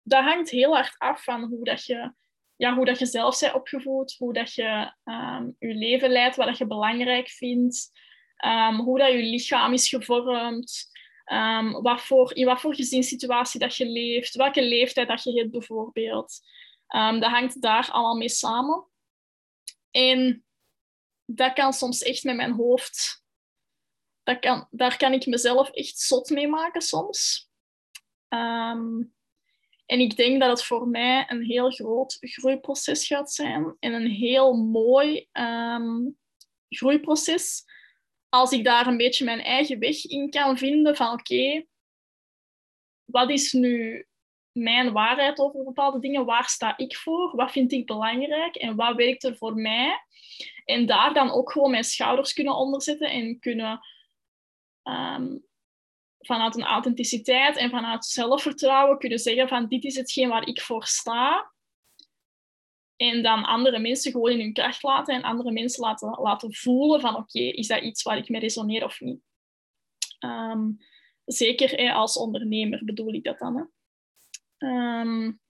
dat 0.03 0.25
hangt 0.25 0.51
heel 0.51 0.75
hard 0.75 0.95
af 0.99 1.25
van 1.25 1.43
hoe 1.43 1.65
dat 1.65 1.85
je 1.85 2.13
ja, 2.57 2.75
hoe 2.75 2.85
dat 2.85 2.99
je 2.99 3.07
zelf 3.07 3.41
bent 3.41 3.55
opgevoed, 3.55 4.15
hoe 4.19 4.33
dat 4.33 4.55
je 4.55 4.93
um, 5.05 5.57
je 5.59 5.75
leven 5.75 6.11
leidt, 6.11 6.37
wat 6.37 6.47
dat 6.47 6.59
je 6.59 6.67
belangrijk 6.67 7.29
vindt, 7.29 7.91
um, 8.45 8.77
hoe 8.77 8.99
dat 8.99 9.13
je 9.13 9.23
lichaam 9.23 9.73
is 9.73 9.89
gevormd, 9.89 10.91
wat 11.83 12.03
voor, 12.03 12.35
in 12.35 12.47
wat 12.47 12.61
voor 12.61 12.75
gezinssituatie 12.75 13.61
dat 13.61 13.77
je 13.77 13.87
leeft, 13.87 14.35
welke 14.35 14.63
leeftijd 14.63 15.09
dat 15.09 15.23
je 15.23 15.39
hebt 15.39 15.51
bijvoorbeeld. 15.51 16.41
dat 16.89 17.25
hangt 17.25 17.63
daar 17.63 17.89
allemaal 17.91 18.17
mee 18.17 18.29
samen. 18.29 18.87
En 19.91 20.45
dat 21.25 21.53
kan 21.53 21.73
soms 21.73 22.03
echt 22.03 22.25
met 22.25 22.37
mijn 22.37 22.53
hoofd... 22.53 23.22
Kan, 24.41 24.67
daar 24.71 24.97
kan 24.97 25.13
ik 25.13 25.27
mezelf 25.27 25.71
echt 25.71 25.99
zot 25.99 26.31
mee 26.31 26.49
maken 26.49 26.81
soms. 26.81 27.51
En 29.87 30.01
ik 30.01 30.17
denk 30.17 30.41
dat 30.41 30.51
het 30.51 30.65
voor 30.65 30.89
mij 30.89 31.25
een 31.29 31.43
heel 31.43 31.71
groot 31.71 32.17
groeiproces 32.21 33.07
gaat 33.07 33.33
zijn 33.33 33.77
en 33.79 33.93
een 33.93 34.11
heel 34.11 34.53
mooi 34.55 35.29
um, 35.33 36.19
groeiproces. 36.69 37.65
Als 38.29 38.53
ik 38.53 38.65
daar 38.65 38.87
een 38.87 38.97
beetje 38.97 39.25
mijn 39.25 39.41
eigen 39.41 39.79
weg 39.79 40.05
in 40.05 40.31
kan 40.31 40.59
vinden 40.59 40.97
van 40.97 41.13
oké, 41.13 41.65
wat 43.05 43.31
is 43.31 43.53
nu 43.53 44.07
mijn 44.53 44.93
waarheid 44.93 45.39
over 45.39 45.65
bepaalde 45.65 45.99
dingen? 45.99 46.25
Waar 46.25 46.49
sta 46.49 46.77
ik 46.77 46.97
voor? 46.97 47.37
Wat 47.37 47.53
vind 47.53 47.73
ik 47.73 47.87
belangrijk? 47.87 48.55
En 48.57 48.77
wat 48.77 48.97
werkt 48.97 49.25
er 49.25 49.37
voor 49.37 49.55
mij? 49.55 50.05
En 50.65 50.87
daar 50.87 51.15
dan 51.15 51.31
ook 51.31 51.53
gewoon 51.53 51.71
mijn 51.71 51.85
schouders 51.85 52.33
kunnen 52.33 52.57
onderzetten 52.57 53.11
en 53.11 53.39
kunnen 53.39 53.81
um, 54.83 55.45
vanuit 56.19 56.57
een 56.57 56.65
authenticiteit 56.65 57.57
en 57.57 57.71
vanuit 57.71 58.05
zelfvertrouwen 58.05 58.99
kunnen 58.99 59.19
zeggen 59.19 59.49
van 59.49 59.69
dit 59.69 59.85
is 59.85 59.97
hetgeen 59.97 60.29
waar 60.29 60.47
ik 60.47 60.61
voor 60.61 60.85
sta. 60.85 61.53
En 62.97 63.23
dan 63.23 63.45
andere 63.45 63.79
mensen 63.79 64.13
gewoon 64.13 64.31
in 64.31 64.41
hun 64.41 64.53
kracht 64.53 64.83
laten 64.83 65.15
en 65.15 65.23
andere 65.23 65.53
mensen 65.53 65.83
laten, 65.83 66.09
laten 66.09 66.55
voelen 66.55 67.01
van 67.01 67.17
oké, 67.17 67.39
is 67.39 67.67
dat 67.67 67.83
iets 67.83 68.03
waar 68.03 68.17
ik 68.17 68.29
mee 68.29 68.41
resoneer 68.41 68.85
of 68.85 69.01
niet. 69.01 69.21
Ehm, 70.19 70.71
zeker 71.25 71.93
als 71.93 72.17
ondernemer 72.17 72.85
bedoel 72.85 73.13
ik 73.13 73.25
dat 73.25 73.39
dan. 73.39 73.57
Hè. 73.57 73.65
Um, 75.01 75.41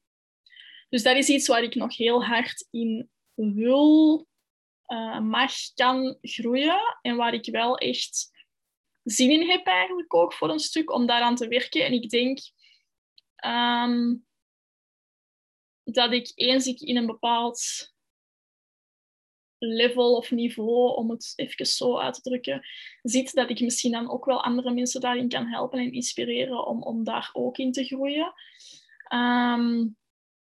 dus 0.89 1.03
dat 1.03 1.17
is 1.17 1.29
iets 1.29 1.47
waar 1.47 1.62
ik 1.62 1.75
nog 1.75 1.97
heel 1.97 2.25
hard 2.25 2.67
in 2.71 3.11
wil, 3.35 4.27
uh, 4.87 5.21
mag, 5.21 5.53
kan 5.75 6.19
groeien 6.21 6.99
en 7.03 7.17
waar 7.17 7.35
ik 7.35 7.51
wel 7.51 7.79
echt 7.79 8.32
zin 9.03 9.31
in 9.31 9.51
heb 9.51 9.67
eigenlijk 9.67 10.15
ook 10.15 10.33
voor 10.33 10.51
een 10.51 10.59
stuk 10.59 10.93
om 10.93 11.07
daaraan 11.07 11.37
te 11.37 11.49
werken. 11.49 11.85
En 11.85 11.93
ik 11.93 12.11
denk 12.11 12.39
ehm, 13.37 14.15
dat 15.85 16.13
ik 16.13 16.33
eens 16.35 16.67
ik 16.67 16.81
in 16.81 16.97
een 16.97 17.07
bepaald 17.07 17.91
level 19.59 20.17
of 20.17 20.31
niveau, 20.31 20.95
om 20.97 21.11
het 21.11 21.33
even 21.37 21.67
zo 21.67 21.99
uit 21.99 22.15
te 22.15 22.21
drukken, 22.21 22.67
zit, 23.03 23.33
dat 23.33 23.51
ik 23.51 23.61
misschien 23.61 23.93
dan 23.93 24.11
ook 24.11 24.25
wel 24.25 24.43
andere 24.43 24.73
mensen 24.73 25.01
daarin 25.01 25.29
kan 25.29 25.47
helpen 25.47 25.79
en 25.79 25.93
inspireren 25.93 26.67
om, 26.67 26.83
om 26.83 27.05
daar 27.05 27.31
ook 27.33 27.59
in 27.59 27.73
te 27.73 27.85
groeien. 27.85 28.33
Ehm, 29.09 29.89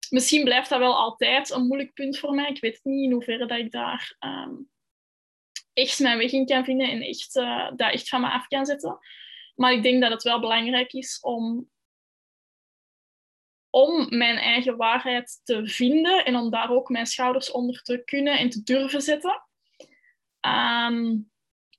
misschien 0.09 0.43
blijft 0.43 0.69
dat 0.69 0.79
wel 0.79 0.95
altijd 0.95 1.49
een 1.49 1.67
moeilijk 1.67 1.93
punt 1.93 2.19
voor 2.19 2.33
mij. 2.33 2.49
Ik 2.49 2.61
weet 2.61 2.79
niet 2.83 3.03
in 3.03 3.11
hoeverre 3.11 3.45
dat 3.45 3.59
ik 3.59 3.71
daar 3.71 4.15
ehm, 4.19 4.53
echt 5.73 5.99
mijn 5.99 6.17
weg 6.17 6.31
in 6.31 6.45
kan 6.45 6.63
vinden 6.63 6.89
en 6.89 7.01
echt, 7.01 7.35
uh, 7.35 7.71
dat 7.75 7.91
echt 7.91 8.09
van 8.09 8.21
me 8.21 8.29
af 8.29 8.47
kan 8.47 8.65
zetten. 8.65 8.99
Maar 9.55 9.73
ik 9.73 9.83
denk 9.83 10.01
dat 10.01 10.11
het 10.11 10.23
wel 10.23 10.39
belangrijk 10.39 10.93
is 10.93 11.19
om, 11.19 11.69
om 13.69 14.17
mijn 14.17 14.37
eigen 14.37 14.77
waarheid 14.77 15.41
te 15.43 15.67
vinden 15.67 16.25
en 16.25 16.35
om 16.35 16.49
daar 16.49 16.69
ook 16.69 16.89
mijn 16.89 17.05
schouders 17.05 17.51
onder 17.51 17.81
te 17.81 18.03
kunnen 18.03 18.37
en 18.37 18.49
te 18.49 18.63
durven 18.63 19.01
zetten. 19.01 19.45
Ehm, 20.39 21.17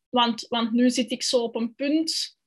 want, 0.08 0.46
want 0.48 0.72
nu 0.72 0.90
zit 0.90 1.10
ik 1.10 1.22
zo 1.22 1.42
op 1.42 1.54
een 1.54 1.74
punt. 1.74 2.38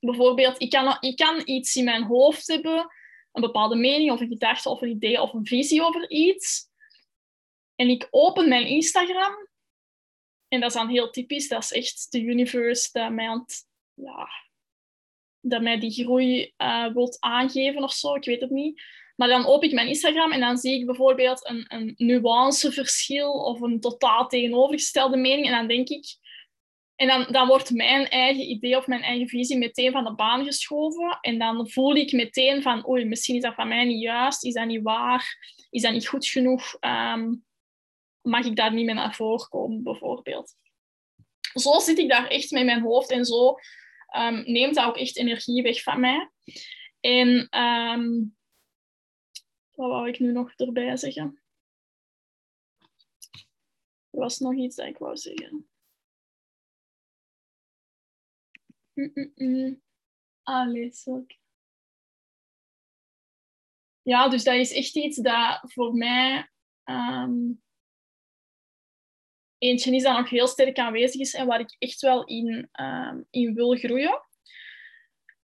Bijvoorbeeld, 0.00 0.60
ik 0.60 0.70
kan, 0.70 0.96
ik 1.00 1.16
kan 1.16 1.42
iets 1.44 1.76
in 1.76 1.84
mijn 1.84 2.02
hoofd 2.02 2.46
hebben, 2.46 2.88
een 3.32 3.40
bepaalde 3.40 3.76
mening 3.76 4.10
of 4.10 4.20
een 4.20 4.28
gedachte 4.28 4.68
of 4.68 4.82
een 4.82 4.88
idee 4.88 5.20
of 5.20 5.32
een 5.32 5.46
visie 5.46 5.82
over 5.82 6.10
iets. 6.10 6.68
En 7.74 7.88
ik 7.88 8.08
open 8.10 8.48
mijn 8.48 8.66
Instagram 8.66 9.49
en 10.50 10.60
dat 10.60 10.68
is 10.68 10.76
dan 10.76 10.88
heel 10.88 11.10
typisch. 11.10 11.48
Dat 11.48 11.62
is 11.62 11.72
echt 11.72 12.06
de 12.10 12.20
universe 12.20 12.88
dat 12.92 13.12
mij, 13.12 13.44
ja, 13.94 14.28
dat 15.40 15.62
mij 15.62 15.78
die 15.78 15.90
groei 15.90 16.52
uh, 16.56 16.92
wilt 16.92 17.16
aangeven 17.20 17.82
of 17.82 17.92
zo. 17.92 18.14
Ik 18.14 18.24
weet 18.24 18.40
het 18.40 18.50
niet. 18.50 18.82
Maar 19.16 19.28
dan 19.28 19.46
open 19.46 19.68
ik 19.68 19.74
mijn 19.74 19.88
Instagram 19.88 20.32
en 20.32 20.40
dan 20.40 20.56
zie 20.56 20.78
ik 20.78 20.86
bijvoorbeeld 20.86 21.48
een, 21.48 21.64
een 21.68 21.94
nuanceverschil 21.96 23.32
of 23.32 23.60
een 23.60 23.80
totaal 23.80 24.26
tegenovergestelde 24.26 25.16
mening. 25.16 25.46
En 25.46 25.52
dan 25.52 25.68
denk 25.68 25.88
ik... 25.88 26.18
En 26.96 27.06
dan, 27.06 27.26
dan 27.30 27.46
wordt 27.46 27.70
mijn 27.70 28.08
eigen 28.08 28.50
idee 28.50 28.76
of 28.76 28.86
mijn 28.86 29.02
eigen 29.02 29.28
visie 29.28 29.58
meteen 29.58 29.92
van 29.92 30.04
de 30.04 30.14
baan 30.14 30.44
geschoven. 30.44 31.18
En 31.20 31.38
dan 31.38 31.70
voel 31.70 31.94
ik 31.94 32.12
meteen 32.12 32.62
van, 32.62 32.88
oei, 32.88 33.04
misschien 33.04 33.36
is 33.36 33.42
dat 33.42 33.54
van 33.54 33.68
mij 33.68 33.84
niet 33.84 34.02
juist. 34.02 34.44
Is 34.44 34.54
dat 34.54 34.66
niet 34.66 34.82
waar? 34.82 35.38
Is 35.70 35.82
dat 35.82 35.92
niet 35.92 36.08
goed 36.08 36.26
genoeg? 36.26 36.76
Um, 36.80 37.44
mag 38.30 38.44
ik 38.44 38.56
daar 38.56 38.72
niet 38.72 38.84
meer 38.84 38.94
naar 38.94 39.14
voren 39.14 39.48
komen, 39.48 39.82
bijvoorbeeld. 39.82 40.56
Zo 41.52 41.78
zit 41.78 41.98
ik 41.98 42.08
daar 42.08 42.26
echt 42.26 42.50
met 42.50 42.64
mijn 42.64 42.82
hoofd 42.82 43.10
en 43.10 43.24
zo 43.24 43.54
um, 44.16 44.42
neemt 44.44 44.74
dat 44.74 44.86
ook 44.86 44.96
echt 44.96 45.16
energie 45.16 45.62
weg 45.62 45.82
van 45.82 46.00
mij. 46.00 46.30
En 47.00 47.60
um, 47.60 48.36
wat 49.70 49.90
wou 49.90 50.08
ik 50.08 50.18
nu 50.18 50.32
nog 50.32 50.52
erbij 50.52 50.96
zeggen? 50.96 51.42
Er 54.10 54.18
was 54.18 54.38
nog 54.38 54.54
iets 54.54 54.76
dat 54.76 54.86
ik 54.86 54.98
wou 54.98 55.16
zeggen. 55.16 55.68
Mm 58.94 59.10
-mm 59.14 59.32
-mm. 59.34 59.82
Allee, 60.42 60.92
Ja, 64.02 64.28
dus 64.28 64.44
dat 64.44 64.54
is 64.54 64.72
echt 64.72 64.96
iets 64.96 65.16
dat 65.16 65.60
voor 65.62 65.94
mij 65.94 66.50
um, 66.84 67.62
eentje 69.60 69.94
is 69.94 70.02
dat 70.02 70.16
nog 70.16 70.30
heel 70.30 70.46
sterk 70.46 70.78
aanwezig 70.78 71.20
is 71.20 71.34
en 71.34 71.46
waar 71.46 71.60
ik 71.60 71.76
echt 71.78 72.00
wel 72.00 72.24
in, 72.24 72.68
um, 72.80 73.26
in 73.30 73.54
wil 73.54 73.76
groeien. 73.76 74.20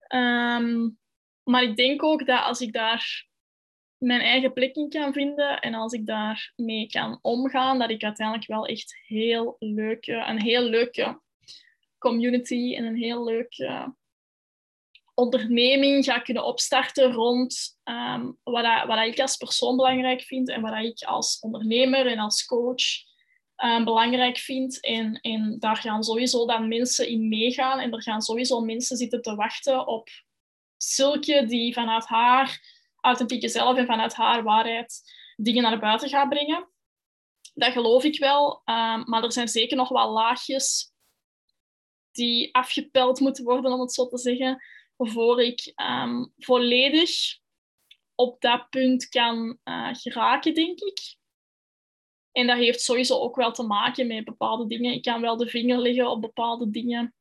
Um, 0.09 0.99
maar 1.42 1.62
ik 1.62 1.76
denk 1.76 2.02
ook 2.02 2.26
dat 2.26 2.42
als 2.42 2.61
ik 2.61 2.73
daar 2.73 3.26
mijn 3.99 4.21
eigen 4.21 4.52
plek 4.52 4.75
in 4.75 4.88
kan 4.88 5.12
vinden 5.12 5.61
en 5.61 5.75
als 5.75 5.92
ik 5.92 6.06
daarmee 6.06 6.87
kan 6.87 7.18
omgaan, 7.23 7.78
dat 7.78 7.90
ik 7.90 8.02
uiteindelijk 8.02 8.47
wel 8.47 8.66
echt 8.66 8.97
heel 9.06 9.56
leuke, 9.59 10.12
een 10.12 10.42
heel 10.42 10.62
leuke 10.62 11.21
community 11.99 12.75
en 12.76 12.85
een 12.85 12.97
heel 12.97 13.25
leuke 13.25 13.94
onderneming 15.14 16.04
ga 16.04 16.18
kunnen 16.18 16.44
opstarten 16.44 17.12
rond 17.12 17.78
ehm, 17.83 18.30
wat, 18.42 19.06
ik 19.06 19.21
als 19.21 19.37
persoon 19.37 19.76
belangrijk 19.76 20.23
vind 20.23 20.49
en 20.49 20.61
wat 20.61 20.85
ik 20.85 21.02
als 21.02 21.38
ondernemer 21.40 22.06
en 22.06 22.18
als 22.18 22.47
coach 22.47 22.83
um, 23.64 23.85
belangrijk 23.85 24.38
vind. 24.38 24.80
En, 24.80 25.21
en 25.21 25.59
daar 25.59 25.76
gaan 25.76 26.02
sowieso 26.02 26.47
dan 26.47 26.68
mensen 26.68 27.09
in 27.09 27.28
meegaan 27.28 27.78
en 27.78 27.92
er 27.92 28.02
gaan 28.02 28.23
sowieso 28.23 28.61
mensen 28.61 28.97
zitten 28.97 29.23
te 29.23 29.35
wachten 29.35 29.87
op 29.87 30.09
Silke 30.76 31.47
die 31.47 31.73
vanuit 31.73 32.06
haar 32.06 32.73
authentieke 33.00 33.49
zelf 33.49 33.76
en 33.76 33.87
vanuit 33.87 34.14
haar 34.14 34.42
waarheid 34.42 35.02
dingen 35.37 35.62
naar 35.62 35.78
buiten 35.78 36.09
gaat 36.09 36.28
brengen. 36.28 36.68
Dat 37.54 37.73
geloof 37.73 38.04
ik 38.04 38.18
wel, 38.18 38.52
um, 38.64 39.04
maar 39.04 39.23
er 39.23 39.33
zijn 39.33 39.49
zeker 39.49 39.76
nog 39.76 39.88
wel 39.88 40.11
laagjes 40.11 40.92
die 42.11 42.54
afgepeld 42.54 43.21
moeten 43.21 43.44
worden, 43.44 43.73
om 43.73 43.80
het 43.80 43.92
zo 43.92 44.06
te 44.06 44.18
zeggen, 44.18 44.62
voor 44.97 45.42
ik 45.42 45.73
um, 45.76 46.33
volledig 46.37 47.11
op 48.14 48.40
dat 48.40 48.71
punt 48.71 49.09
kan 49.09 49.59
uh, 49.64 49.88
geraken, 49.92 50.54
denk 50.54 50.80
ik. 50.80 51.16
En 52.34 52.46
dat 52.46 52.56
heeft 52.56 52.80
sowieso 52.80 53.18
ook 53.18 53.36
wel 53.36 53.52
te 53.52 53.62
maken 53.62 54.06
met 54.06 54.24
bepaalde 54.24 54.66
dingen. 54.66 54.92
Ik 54.92 55.02
kan 55.02 55.20
wel 55.20 55.36
de 55.36 55.48
vinger 55.48 55.78
leggen 55.78 56.10
op 56.10 56.20
bepaalde 56.20 56.70
dingen, 56.70 57.14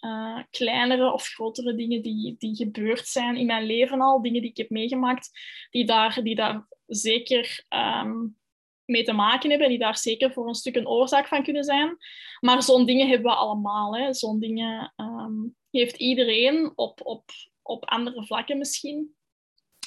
uh, 0.00 0.42
kleinere 0.50 1.12
of 1.12 1.26
grotere 1.26 1.74
dingen 1.74 2.02
die, 2.02 2.34
die 2.38 2.56
gebeurd 2.56 3.06
zijn 3.06 3.36
in 3.36 3.46
mijn 3.46 3.64
leven 3.64 4.00
al, 4.00 4.22
dingen 4.22 4.40
die 4.40 4.50
ik 4.50 4.56
heb 4.56 4.70
meegemaakt, 4.70 5.30
die 5.70 5.86
daar, 5.86 6.20
die 6.22 6.34
daar 6.34 6.68
zeker 6.86 7.64
um, 7.68 8.36
mee 8.84 9.04
te 9.04 9.12
maken 9.12 9.48
hebben 9.48 9.66
en 9.66 9.72
die 9.72 9.82
daar 9.82 9.98
zeker 9.98 10.32
voor 10.32 10.48
een 10.48 10.54
stuk 10.54 10.76
een 10.76 10.88
oorzaak 10.88 11.28
van 11.28 11.42
kunnen 11.42 11.64
zijn. 11.64 11.96
Maar 12.40 12.62
zo'n 12.62 12.86
dingen 12.86 13.08
hebben 13.08 13.30
we 13.30 13.36
allemaal. 13.36 14.14
Zo'n 14.14 14.40
dingen 14.40 14.92
um, 14.96 15.56
heeft 15.70 15.96
iedereen 15.96 16.72
op, 16.74 17.00
op, 17.06 17.30
op 17.62 17.84
andere 17.84 18.26
vlakken 18.26 18.58
misschien. 18.58 19.14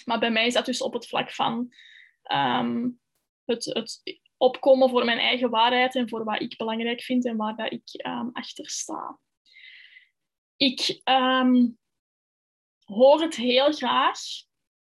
Maar 0.05 0.19
bij 0.19 0.31
mij 0.31 0.45
is 0.45 0.53
dat 0.53 0.65
dus 0.65 0.81
op 0.81 0.93
het 0.93 1.07
vlak 1.07 1.31
van 1.31 1.73
um, 2.31 2.99
het, 3.47 3.65
het 3.65 4.01
opkomen 4.37 4.89
voor 4.89 5.05
mijn 5.05 5.19
eigen 5.19 5.49
waarheid 5.49 5.95
en 5.95 6.09
voor 6.09 6.23
wat 6.23 6.41
ik 6.41 6.57
belangrijk 6.57 7.01
vind 7.01 7.25
en 7.25 7.37
waar 7.37 7.55
dat 7.55 7.71
ik 7.71 8.05
um, 8.05 8.29
achter 8.33 8.69
sta. 8.69 9.19
Ik 10.55 11.01
um, 11.03 11.77
hoor 12.83 13.21
het 13.21 13.35
heel 13.35 13.73
graag 13.73 14.19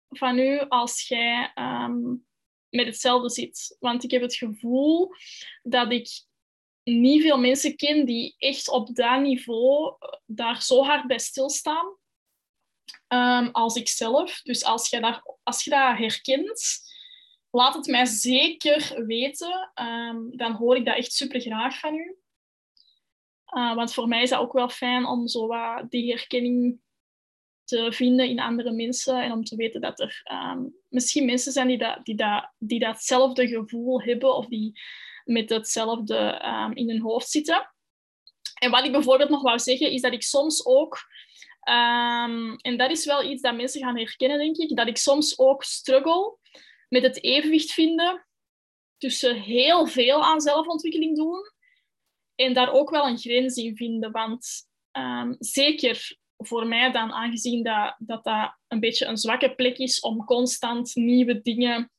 van 0.09 0.39
u 0.39 0.59
als 0.69 1.09
jij 1.09 1.53
um, 1.55 2.27
met 2.69 2.87
hetzelfde 2.87 3.31
zit. 3.31 3.77
Want 3.81 4.05
ik 4.05 4.11
heb 4.11 4.23
het 4.23 4.35
gevoel 4.35 5.11
dat 5.63 5.93
ik 5.93 6.09
niet 6.83 7.23
veel 7.23 7.39
mensen 7.39 7.77
ken 7.77 8.07
die 8.07 8.35
echt 8.39 8.69
op 8.69 8.95
dat 8.95 9.21
niveau 9.21 9.97
eh, 9.99 10.09
daar 10.27 10.63
zo 10.63 10.83
hard 10.83 11.07
bij 11.07 11.19
stilstaan 11.19 11.97
als 13.53 13.77
ik 13.77 13.89
zelf. 13.89 14.41
Dus 14.43 14.65
als 14.65 14.91
je, 14.91 15.01
daar, 15.01 15.23
als 15.43 15.65
je 15.65 15.71
dat 15.71 15.99
herkent, 15.99 16.81
laat 17.55 17.75
het 17.75 17.87
mij 17.87 18.05
zeker 18.05 19.07
weten. 19.07 19.71
Um, 19.75 20.37
dan 20.37 20.53
hoor 20.53 20.77
ik 20.77 20.85
dat 20.85 20.97
echt 20.97 21.13
super 21.13 21.41
graag 21.41 21.79
van 21.79 21.95
u. 21.95 22.17
Uh, 23.57 23.75
want 23.75 23.95
voor 23.95 24.09
mij 24.09 24.23
is 24.23 24.31
dat 24.31 24.41
ook 24.41 24.53
wel 24.53 24.69
fijn 24.69 25.07
om 25.07 25.29
zo 25.29 25.47
wat 25.47 25.91
die 25.91 26.13
herkenning 26.13 26.79
te 27.65 27.93
vinden 27.93 28.29
in 28.29 28.41
andere 28.41 28.73
mensen 28.73 29.23
en 29.23 29.33
om 29.33 29.45
te 29.45 29.57
weten 29.57 29.81
dat 29.81 30.01
er 30.01 30.23
um, 30.33 30.75
misschien 30.89 31.25
mensen 31.25 31.53
zijn 31.53 31.69
die, 31.69 31.79
dat, 31.79 32.05
die, 32.05 32.15
dat, 32.15 32.51
die 32.59 32.79
datzelfde 32.79 33.49
gevoel 33.49 34.03
hebben 34.03 34.37
of 34.37 34.47
die 34.47 34.81
met 35.25 35.51
hetzelfde 35.51 36.43
um, 36.45 36.73
in 36.73 36.89
hun 36.89 37.01
hoofd 37.01 37.29
zitten. 37.29 37.71
En 38.55 38.71
wat 38.71 38.85
ik 38.85 38.93
bijvoorbeeld 38.93 39.31
nog 39.31 39.43
wou 39.43 39.59
zeggen, 39.59 39.91
is 39.91 40.01
dat 40.01 40.13
ik 40.13 40.23
soms 40.23 40.67
ook, 40.67 40.99
en 42.61 42.77
dat 42.77 42.91
is 42.91 43.05
wel 43.05 43.23
iets 43.25 43.43
dat 43.43 43.57
mensen 43.57 43.81
gaan 43.81 43.99
herkennen, 43.99 44.39
denk 44.39 44.57
ik, 44.57 44.77
dat 44.77 44.89
ik 44.89 44.97
soms 44.97 45.39
ook 45.39 45.63
struggle 45.63 46.39
met 46.89 47.03
het 47.03 47.23
evenwicht 47.23 47.73
vinden 47.73 48.27
tussen 48.97 49.41
heel 49.41 49.87
veel 49.87 50.25
aan 50.25 50.41
zelfontwikkeling 50.41 51.17
doen 51.17 51.53
en 52.35 52.53
daar 52.53 52.73
ook 52.73 52.91
wel 52.91 53.07
een 53.07 53.19
grens 53.19 53.57
in 53.57 53.77
vinden. 53.77 54.13
Want 54.13 54.69
um, 54.93 55.37
zeker 55.39 56.19
voor 56.37 56.67
mij 56.67 56.93
dan, 56.93 57.13
aangezien 57.13 57.63
dat, 57.63 57.95
dat 57.99 58.25
dat 58.25 58.57
een 58.69 58.81
beetje 58.81 59.07
een 59.07 59.17
zwakke 59.17 59.55
plek 59.55 59.79
is 59.79 60.01
om 60.01 60.25
constant 60.25 60.95
nieuwe 60.95 61.41
dingen 61.41 61.93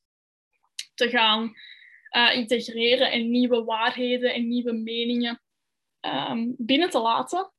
te 0.93 1.09
gaan 1.09 1.53
uh, 2.11 2.35
integreren 2.35 3.11
en 3.11 3.31
nieuwe 3.31 3.63
waarheden 3.63 4.33
en 4.33 4.47
nieuwe 4.47 4.73
meningen 4.73 5.41
um, 6.01 6.55
binnen 6.57 6.89
te 6.89 6.99
laten, 6.99 7.53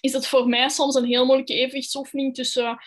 is 0.00 0.12
het 0.12 0.26
voor 0.26 0.48
mij 0.48 0.68
soms 0.68 0.94
een 0.94 1.04
heel 1.04 1.24
moeilijke 1.24 1.54
evenwichtsoefening 1.54 2.34
tussen 2.34 2.78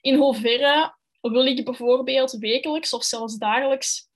in 0.00 0.14
hoeverre 0.14 0.96
wil 1.32 1.46
ik 1.46 1.64
bijvoorbeeld 1.64 2.32
wekelijks 2.32 2.92
of 2.92 3.04
zelfs 3.04 3.36
dagelijks 3.36 4.08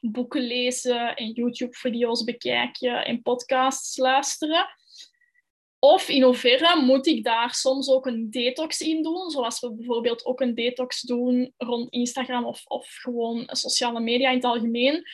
boeken 0.00 0.42
lezen 0.42 1.16
en 1.16 1.32
YouTube-video's 1.32 2.24
bekijken 2.24 3.04
en 3.04 3.22
podcasts 3.22 3.96
luisteren. 3.96 4.66
Of 5.78 6.08
in 6.08 6.22
hoeverre 6.22 6.82
moet 6.82 7.06
ik 7.06 7.24
daar 7.24 7.54
soms 7.54 7.90
ook 7.90 8.06
een 8.06 8.30
detox 8.30 8.80
in 8.80 9.02
doen, 9.02 9.30
zoals 9.30 9.60
we 9.60 9.74
bijvoorbeeld 9.74 10.24
ook 10.24 10.40
een 10.40 10.54
detox 10.54 11.00
doen 11.00 11.54
rond 11.56 11.90
Instagram 11.92 12.44
of, 12.44 12.66
of 12.66 12.94
gewoon 12.94 13.48
sociale 13.50 14.00
media 14.00 14.28
in 14.28 14.36
het 14.36 14.44
algemeen. 14.44 15.06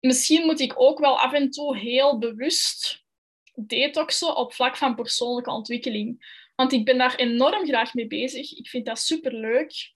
Misschien 0.00 0.44
moet 0.46 0.60
ik 0.60 0.80
ook 0.80 0.98
wel 0.98 1.18
af 1.18 1.32
en 1.32 1.50
toe 1.50 1.76
heel 1.76 2.18
bewust 2.18 3.04
detoxen 3.54 4.36
op 4.36 4.52
vlak 4.52 4.76
van 4.76 4.94
persoonlijke 4.94 5.50
ontwikkeling. 5.50 6.34
Want 6.54 6.72
ik 6.72 6.84
ben 6.84 6.98
daar 6.98 7.14
enorm 7.14 7.66
graag 7.66 7.94
mee 7.94 8.06
bezig. 8.06 8.56
Ik 8.56 8.68
vind 8.68 8.86
dat 8.86 8.98
superleuk. 8.98 9.94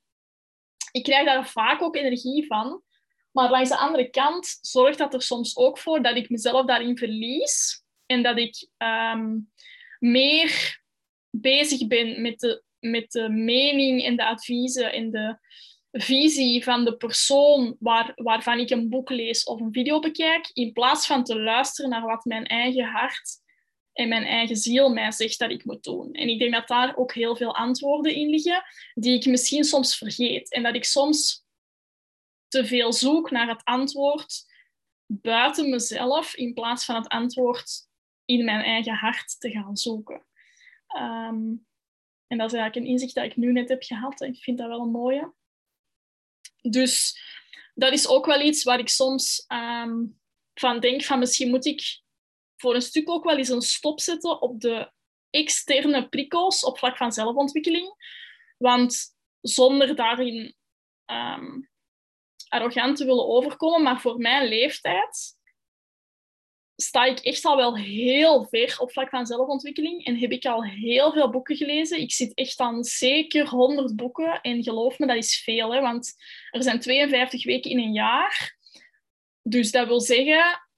Ik 0.91 1.03
krijg 1.03 1.25
daar 1.25 1.49
vaak 1.49 1.83
ook 1.83 1.97
energie 1.97 2.47
van. 2.47 2.83
Maar 3.33 3.51
langs 3.51 3.69
de 3.69 3.77
andere 3.77 4.11
kant 4.11 4.59
zorgt 4.61 4.99
dat 4.99 5.15
er 5.15 5.23
soms 5.23 5.57
ook 5.57 5.79
voor 5.79 6.03
dat 6.03 6.17
ik 6.17 6.31
mezelf 6.31 6.67
daarin 6.67 6.99
verlies. 6.99 7.85
En 8.07 8.23
dat 8.23 8.39
ik 8.39 8.69
um, 8.79 9.51
meer 9.99 10.81
bezig 11.31 11.87
ben 11.87 12.23
met 12.23 12.39
de, 12.41 12.63
met 12.81 13.11
de 13.11 13.29
mening 13.29 14.05
en 14.05 14.17
de 14.17 14.25
adviezen 14.25 14.93
en 14.93 15.11
de 15.11 15.39
visie 15.93 16.65
van 16.65 16.85
de 16.85 16.97
persoon 16.97 17.77
waar, 17.79 18.13
waarvan 18.15 18.59
ik 18.59 18.71
een 18.71 18.89
boek 18.89 19.11
lees 19.11 19.45
of 19.45 19.61
een 19.61 19.73
video 19.73 19.99
bekijk, 19.99 20.51
in 20.53 20.73
plaats 20.73 21.07
van 21.07 21.25
te 21.25 21.41
luisteren 21.41 21.91
naar 21.91 22.07
wat 22.07 22.25
mijn 22.25 22.47
eigen 22.47 22.85
hart 22.85 23.40
en 24.01 24.09
mijn 24.09 24.25
eigen 24.25 24.57
ziel 24.57 24.89
mij 24.89 25.13
zegt 25.13 25.39
dat 25.39 25.51
ik 25.51 25.65
moet 25.65 25.83
doen. 25.83 26.13
En 26.13 26.29
ik 26.29 26.39
denk 26.39 26.53
dat 26.53 26.69
daar 26.69 26.97
ook 26.97 27.15
heel 27.15 27.37
veel 27.37 27.57
antwoorden 27.57 28.15
in 28.15 28.29
liggen, 28.29 28.63
die 28.95 29.15
ik 29.15 29.27
misschien 29.27 29.65
soms 29.65 29.97
vergeet. 29.97 30.53
En 30.53 30.63
dat 30.63 30.75
ik 30.75 30.85
soms 30.85 31.45
te 32.49 32.67
veel 32.67 32.93
zoek 32.93 33.31
naar 33.31 33.49
het 33.49 33.65
antwoord 33.65 34.45
buiten 35.07 35.71
mezelf, 35.71 36.35
in 36.35 36.55
plaats 36.55 36.85
van 36.85 36.95
het 36.95 37.09
antwoord 37.09 37.89
in 38.25 38.45
mijn 38.45 38.65
eigen 38.65 38.95
hart 38.95 39.41
te 39.41 39.51
gaan 39.51 39.77
zoeken. 39.77 40.27
Um, 40.97 41.67
en 42.27 42.39
dat 42.39 42.53
is 42.53 42.59
eigenlijk 42.59 42.77
een 42.77 42.93
inzicht 42.93 43.15
dat 43.15 43.25
ik 43.25 43.37
nu 43.37 43.53
net 43.53 43.69
heb 43.69 43.83
gehad. 43.83 44.21
En 44.21 44.33
ik 44.33 44.43
vind 44.43 44.59
dat 44.59 44.69
wel 44.69 44.81
een 44.81 44.91
mooie. 44.91 45.33
Dus 46.61 47.21
dat 47.75 47.93
is 47.93 48.09
ook 48.09 48.27
wel 48.27 48.41
iets 48.41 48.63
waar 48.63 48.79
ik 48.79 48.89
soms 48.89 49.45
um, 49.49 50.21
van 50.55 50.81
denk 50.81 51.03
van 51.03 51.19
misschien 51.19 51.51
moet 51.51 51.67
ik 51.67 52.03
voor 52.61 52.75
een 52.75 52.83
stuk 52.83 53.11
ook 53.11 53.25
wel 53.25 53.37
eens 53.37 53.49
een 53.49 53.63
stop 53.63 54.01
zetten 54.01 54.43
op 54.43 54.61
de 54.61 54.91
externe 55.31 56.09
prikkels 56.09 56.65
op 56.65 56.79
vlak 56.79 56.97
van 56.97 57.13
zelfontwikkeling. 57.13 57.95
Want 58.59 59.17
zonder 59.41 59.97
daarin 59.97 60.55
um, 61.07 61.71
arrogant 62.49 62.97
te 62.97 63.05
willen 63.05 63.27
overkomen, 63.27 63.83
maar 63.83 64.01
voor 64.01 64.19
mijn 64.19 64.49
leeftijd 64.49 65.39
sta 66.77 67.05
ik 67.05 67.19
echt 67.19 67.45
al 67.45 67.57
wel 67.57 67.77
heel 67.77 68.45
ver 68.45 68.77
op 68.79 68.93
vlak 68.93 69.09
van 69.09 69.27
zelfontwikkeling 69.27 70.05
en 70.05 70.19
heb 70.19 70.31
ik 70.31 70.45
al 70.45 70.65
heel 70.65 71.13
veel 71.13 71.31
boeken 71.31 71.57
gelezen. 71.57 72.01
Ik 72.01 72.13
zit 72.13 72.35
echt 72.35 72.61
aan 72.61 72.85
zeker 72.85 73.49
100 73.49 73.97
boeken 73.97 74.41
en 74.41 74.63
geloof 74.63 74.99
me, 74.99 75.07
dat 75.07 75.17
is 75.17 75.43
veel, 75.43 75.73
hè, 75.75 75.81
want 75.81 76.15
er 76.51 76.63
zijn 76.63 76.81
52 76.81 77.45
weken 77.45 77.71
in 77.71 77.79
een 77.79 77.93
jaar. 77.93 78.59
Dus 79.43 79.71
dat 79.71 79.87
wil 79.87 80.01
zeggen 80.01 80.69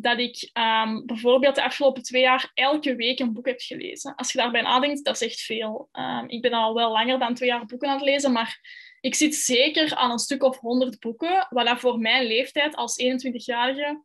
dat 0.00 0.18
ik 0.18 0.50
um, 0.52 1.06
bijvoorbeeld 1.06 1.54
de 1.54 1.64
afgelopen 1.64 2.02
twee 2.02 2.22
jaar 2.22 2.50
elke 2.54 2.94
week 2.94 3.18
een 3.18 3.32
boek 3.32 3.46
heb 3.46 3.60
gelezen. 3.60 4.14
Als 4.14 4.32
je 4.32 4.38
daarbij 4.38 4.62
nadenkt, 4.62 5.04
dat 5.04 5.14
is 5.14 5.28
echt 5.28 5.40
veel. 5.40 5.88
Um, 5.92 6.28
ik 6.28 6.42
ben 6.42 6.52
al 6.52 6.74
wel 6.74 6.92
langer 6.92 7.18
dan 7.18 7.34
twee 7.34 7.48
jaar 7.48 7.66
boeken 7.66 7.88
aan 7.88 7.96
het 7.96 8.04
lezen, 8.04 8.32
maar 8.32 8.60
ik 9.00 9.14
zit 9.14 9.34
zeker 9.34 9.94
aan 9.94 10.10
een 10.10 10.18
stuk 10.18 10.42
of 10.42 10.58
100 10.58 11.00
boeken, 11.00 11.46
wat 11.50 11.66
dat 11.66 11.80
voor 11.80 11.98
mijn 11.98 12.26
leeftijd 12.26 12.76
als 12.76 13.02
21-jarige 13.02 14.02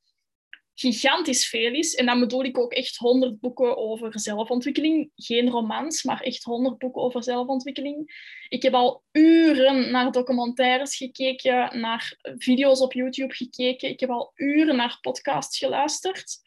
gigantisch 0.82 1.50
veel 1.50 1.74
is. 1.74 1.96
En 1.96 2.06
dan 2.06 2.20
bedoel 2.20 2.44
ik 2.44 2.58
ook 2.58 2.74
echt 2.74 2.98
100 2.98 3.40
boeken 3.40 3.78
over 3.78 4.20
zelfontwikkeling. 4.20 5.12
Geen 5.16 5.50
romans, 5.50 6.04
maar 6.04 6.22
echt 6.22 6.44
100 6.44 6.78
boeken 6.78 7.02
over 7.02 7.24
zelfontwikkeling. 7.24 8.30
Ik 8.50 8.62
heb 8.62 8.74
al 8.74 9.04
uren 9.12 9.92
naar 9.92 10.12
documentaires 10.12 10.96
gekeken, 10.96 11.80
naar 11.80 12.18
video's 12.22 12.82
op 12.82 12.94
YouTube 12.94 13.34
gekeken. 13.34 13.90
Ik 13.90 14.00
heb 14.00 14.10
al 14.10 14.32
uren 14.36 14.76
naar 14.76 14.98
podcasts 15.02 15.58
geluisterd. 15.58 16.38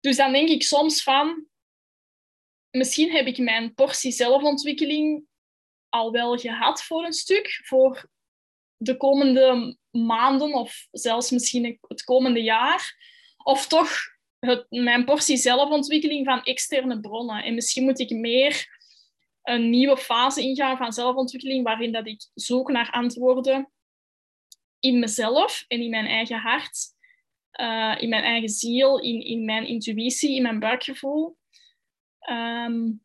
Dus 0.00 0.16
dan 0.16 0.32
denk 0.32 0.48
ik 0.48 0.62
soms 0.62 1.02
van... 1.02 1.46
misschien 2.70 3.10
heb 3.10 3.26
ik 3.26 3.38
mijn 3.38 3.74
portie 3.74 4.12
zelfontwikkeling 4.12 5.24
al 5.88 6.12
wel 6.12 6.36
gehad 6.36 6.82
voor 6.82 7.04
een 7.04 7.12
stuk, 7.12 7.60
voor 7.64 8.10
de 8.78 8.96
komende 8.96 9.76
maanden 9.90 10.52
of 10.52 10.86
zelfs 10.90 11.30
misschien 11.30 11.78
het 11.88 12.04
komende 12.04 12.42
jaar. 12.42 12.96
Of 13.36 13.66
toch 13.66 13.90
het, 14.38 14.66
mijn 14.68 15.04
portie 15.04 15.36
zelfontwikkeling 15.36 16.26
van 16.26 16.42
externe 16.42 17.00
bronnen. 17.00 17.44
En 17.44 17.54
misschien 17.54 17.84
moet 17.84 17.98
ik 17.98 18.10
meer 18.10 18.76
een 19.42 19.70
nieuwe 19.70 19.96
fase 19.96 20.42
ingaan 20.42 20.76
van 20.76 20.92
zelfontwikkeling, 20.92 21.64
waarin 21.64 21.92
dat 21.92 22.06
ik 22.06 22.28
zoek 22.34 22.70
naar 22.70 22.90
antwoorden 22.90 23.72
in 24.80 24.98
mezelf 24.98 25.64
en 25.68 25.80
in 25.80 25.90
mijn 25.90 26.06
eigen 26.06 26.38
hart, 26.38 26.78
uh, 27.60 27.96
in 27.98 28.08
mijn 28.08 28.24
eigen 28.24 28.48
ziel, 28.48 29.00
in, 29.00 29.20
in 29.20 29.44
mijn 29.44 29.66
intuïtie, 29.66 30.34
in 30.34 30.42
mijn 30.42 30.58
buikgevoel. 30.58 31.36
Um, 32.30 33.04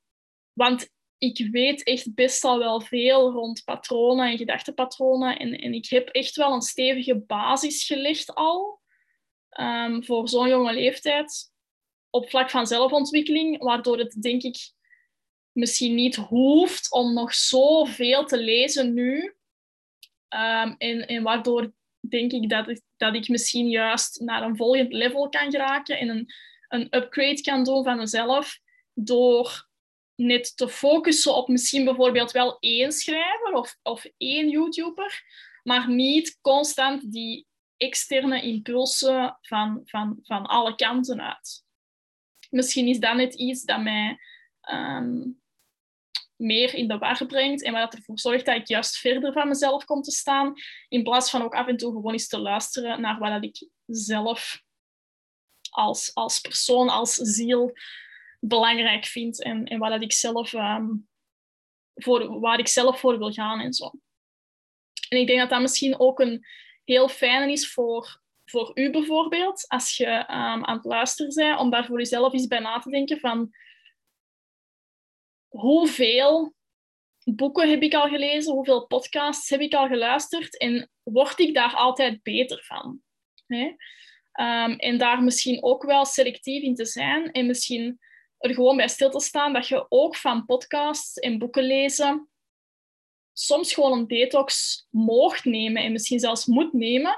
want 0.53 0.89
ik 1.23 1.47
weet 1.51 1.83
echt 1.83 2.13
best 2.13 2.43
al 2.43 2.59
wel 2.59 2.81
veel 2.81 3.31
rond 3.31 3.63
patronen 3.63 4.29
en 4.29 4.37
gedachtepatronen. 4.37 5.39
En, 5.39 5.55
en 5.55 5.73
ik 5.73 5.89
heb 5.89 6.07
echt 6.07 6.35
wel 6.35 6.53
een 6.53 6.61
stevige 6.61 7.19
basis 7.19 7.85
gelegd 7.85 8.35
al 8.35 8.81
um, 9.59 10.05
voor 10.05 10.29
zo'n 10.29 10.49
jonge 10.49 10.73
leeftijd 10.73 11.51
op 12.09 12.29
vlak 12.29 12.49
van 12.49 12.67
zelfontwikkeling, 12.67 13.63
waardoor 13.63 13.97
het 13.97 14.21
denk 14.21 14.43
ik 14.43 14.71
misschien 15.51 15.95
niet 15.95 16.15
hoeft 16.15 16.91
om 16.91 17.13
nog 17.13 17.33
zoveel 17.33 18.25
te 18.25 18.37
lezen 18.37 18.93
nu. 18.93 19.35
Um, 20.29 20.75
en, 20.77 21.07
en 21.07 21.23
waardoor 21.23 21.73
denk 21.99 22.31
ik 22.31 22.49
dat, 22.49 22.67
ik 22.67 22.81
dat 22.97 23.15
ik 23.15 23.27
misschien 23.27 23.69
juist 23.69 24.19
naar 24.19 24.43
een 24.43 24.55
volgend 24.55 24.93
level 24.93 25.29
kan 25.29 25.51
geraken 25.51 25.99
en 25.99 26.09
een, 26.09 26.33
een 26.67 26.95
upgrade 26.95 27.41
kan 27.41 27.63
doen 27.63 27.83
van 27.83 27.97
mezelf 27.97 28.59
door 28.93 29.71
net 30.15 30.57
te 30.57 30.69
focussen 30.69 31.35
op 31.35 31.47
misschien 31.47 31.85
bijvoorbeeld 31.85 32.31
wel 32.31 32.57
één 32.59 32.91
schrijver 32.91 33.53
of, 33.53 33.77
of 33.81 34.05
één 34.17 34.49
YouTuber, 34.49 35.23
maar 35.63 35.89
niet 35.89 36.37
constant 36.41 37.11
die 37.11 37.47
externe 37.77 38.41
impulsen 38.41 39.37
van, 39.41 39.81
van, 39.83 40.19
van 40.21 40.45
alle 40.45 40.75
kanten 40.75 41.21
uit. 41.21 41.63
Misschien 42.49 42.87
is 42.87 42.99
dat 42.99 43.15
net 43.15 43.33
iets 43.33 43.63
dat 43.63 43.81
mij 43.81 44.19
ehm, 44.61 45.21
meer 46.35 46.73
in 46.73 46.87
de 46.87 46.97
war 46.97 47.25
brengt 47.25 47.63
en 47.63 47.73
wat 47.73 47.93
ervoor 47.93 48.19
zorgt 48.19 48.45
dat 48.45 48.55
ik 48.55 48.67
juist 48.67 48.97
verder 48.97 49.33
van 49.33 49.47
mezelf 49.47 49.85
kom 49.85 50.01
te 50.01 50.11
staan, 50.11 50.53
in 50.89 51.03
plaats 51.03 51.29
van 51.29 51.41
ook 51.41 51.53
af 51.53 51.67
en 51.67 51.77
toe 51.77 51.91
gewoon 51.91 52.11
eens 52.11 52.27
te 52.27 52.39
luisteren 52.39 53.01
naar 53.01 53.19
wat 53.19 53.43
ik 53.43 53.67
zelf 53.85 54.61
als, 55.69 56.13
als 56.13 56.39
persoon, 56.39 56.89
als 56.89 57.13
ziel 57.13 57.73
belangrijk 58.47 59.05
vind 59.05 59.43
en, 59.43 59.65
en 59.65 59.79
wat 59.79 60.01
ik 60.01 60.11
zelf, 60.11 60.53
um, 60.53 61.07
voor, 61.93 62.39
waar 62.39 62.59
ik 62.59 62.67
zelf 62.67 62.99
voor 62.99 63.17
wil 63.17 63.31
gaan 63.31 63.59
en 63.59 63.73
zo. 63.73 63.91
En 65.09 65.17
ik 65.17 65.27
denk 65.27 65.39
dat 65.39 65.49
dat 65.49 65.61
misschien 65.61 65.99
ook 65.99 66.19
een 66.19 66.45
heel 66.83 67.09
fijn 67.09 67.49
is 67.49 67.73
voor, 67.73 68.21
voor 68.45 68.71
u 68.73 68.91
bijvoorbeeld, 68.91 69.67
als 69.67 69.97
je 69.97 70.07
um, 70.07 70.65
aan 70.65 70.75
het 70.75 70.85
luisteren 70.85 71.33
bent, 71.35 71.59
om 71.59 71.69
daar 71.69 71.85
voor 71.85 71.97
jezelf 71.97 72.33
eens 72.33 72.47
bij 72.47 72.59
na 72.59 72.79
te 72.79 72.89
denken 72.89 73.19
van 73.19 73.51
hoeveel 75.47 76.53
boeken 77.23 77.69
heb 77.69 77.81
ik 77.81 77.93
al 77.93 78.07
gelezen, 78.07 78.53
hoeveel 78.53 78.87
podcasts 78.87 79.49
heb 79.49 79.59
ik 79.59 79.73
al 79.73 79.87
geluisterd 79.87 80.57
en 80.57 80.89
word 81.03 81.39
ik 81.39 81.53
daar 81.53 81.73
altijd 81.73 82.23
beter 82.23 82.63
van? 82.63 83.01
Um, 84.39 84.75
en 84.75 84.97
daar 84.97 85.23
misschien 85.23 85.63
ook 85.63 85.83
wel 85.83 86.05
selectief 86.05 86.63
in 86.63 86.75
te 86.75 86.85
zijn 86.85 87.31
en 87.31 87.45
misschien 87.45 87.99
er 88.43 88.53
gewoon 88.53 88.77
bij 88.77 88.87
stil 88.87 89.09
te 89.09 89.19
staan 89.19 89.53
dat 89.53 89.67
je 89.67 89.85
ook 89.89 90.15
van 90.15 90.45
podcasts 90.45 91.17
en 91.17 91.37
boeken 91.37 91.63
lezen 91.63 92.27
soms 93.33 93.73
gewoon 93.73 93.97
een 93.97 94.07
detox 94.07 94.79
mocht 94.89 95.45
nemen 95.45 95.83
en 95.83 95.91
misschien 95.91 96.19
zelfs 96.19 96.45
moet 96.45 96.73
nemen. 96.73 97.17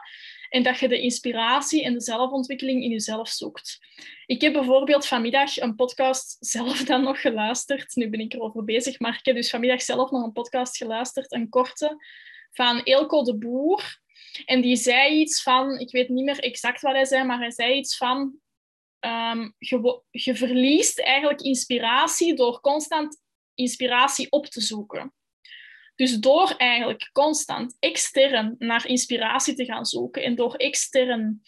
En 0.49 0.63
dat 0.63 0.79
je 0.79 0.87
de 0.87 1.01
inspiratie 1.01 1.83
en 1.83 1.93
de 1.93 2.01
zelfontwikkeling 2.01 2.83
in 2.83 2.89
jezelf 2.89 3.29
zoekt. 3.29 3.79
Ik 4.25 4.41
heb 4.41 4.53
bijvoorbeeld 4.53 5.07
vanmiddag 5.07 5.57
een 5.57 5.75
podcast 5.75 6.37
zelf 6.39 6.83
dan 6.83 7.03
nog 7.03 7.21
geluisterd. 7.21 7.95
Nu 7.95 8.09
ben 8.09 8.19
ik 8.19 8.33
erover 8.33 8.63
bezig, 8.63 8.99
maar 8.99 9.17
ik 9.17 9.25
heb 9.25 9.35
dus 9.35 9.49
vanmiddag 9.49 9.81
zelf 9.81 10.11
nog 10.11 10.23
een 10.23 10.31
podcast 10.31 10.77
geluisterd, 10.77 11.33
een 11.33 11.49
korte, 11.49 11.97
van 12.51 12.81
Eelco 12.83 13.23
de 13.23 13.37
Boer. 13.37 13.99
En 14.45 14.61
die 14.61 14.75
zei 14.75 15.19
iets 15.19 15.43
van, 15.43 15.79
ik 15.79 15.91
weet 15.91 16.09
niet 16.09 16.25
meer 16.25 16.39
exact 16.39 16.81
wat 16.81 16.93
hij 16.93 17.05
zei, 17.05 17.23
maar 17.23 17.39
hij 17.39 17.51
zei 17.51 17.77
iets 17.77 17.97
van 17.97 18.39
um, 19.05 19.53
je, 19.57 20.01
je 20.09 20.35
verliest 20.35 20.99
eigenlijk 20.99 21.41
inspiratie 21.41 22.35
door 22.35 22.61
constant 22.61 23.21
inspiratie 23.53 24.31
op 24.31 24.45
te 24.45 24.61
zoeken. 24.61 25.13
Dus 25.95 26.17
door 26.17 26.53
eigenlijk 26.57 27.09
constant 27.11 27.75
extern 27.79 28.55
naar 28.57 28.87
inspiratie 28.87 29.55
te 29.55 29.65
gaan 29.65 29.85
zoeken 29.85 30.23
en 30.23 30.35
door 30.35 30.55
extern 30.55 31.41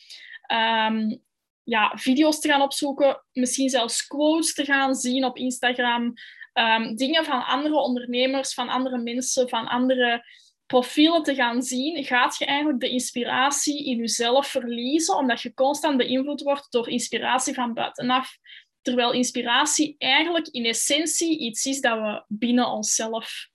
um, 0.52 1.22
ja, 1.63 1.91
video's 1.96 2.39
te 2.39 2.48
gaan 2.48 2.62
opzoeken, 2.62 3.24
misschien 3.32 3.70
zelfs 3.70 4.08
quotes 4.08 4.54
te 4.54 4.65
gaan 4.65 4.96
zien 4.96 5.26
op 5.26 5.38
Instagram, 5.38 6.13
um, 6.54 6.96
dingen 6.96 7.26
van 7.26 7.46
andere 7.46 7.80
ondernemers, 7.80 8.54
van 8.54 8.70
andere 8.70 8.98
mensen, 8.98 9.50
van 9.50 9.67
andere 9.67 10.26
profielen 10.67 11.23
te 11.23 11.36
gaan 11.36 11.62
zien, 11.62 12.03
gaat 12.03 12.38
je 12.38 12.45
eigenlijk 12.45 12.80
de 12.80 12.89
inspiratie 12.89 13.86
in 13.86 13.97
jezelf 13.97 14.47
verliezen, 14.47 15.15
omdat 15.15 15.41
je 15.41 15.53
constant 15.53 15.97
beïnvloed 15.97 16.41
wordt 16.41 16.71
door 16.71 16.89
inspiratie 16.89 17.53
van 17.53 17.73
buitenaf. 17.73 18.38
Terwijl 18.82 19.12
inspiratie 19.12 19.95
eigenlijk 19.97 20.47
in 20.47 20.65
essentie 20.65 21.39
iets 21.39 21.65
is 21.65 21.82
dat 21.82 21.99
we 21.99 22.23
binnen 22.27 22.67
onszelf 22.67 23.49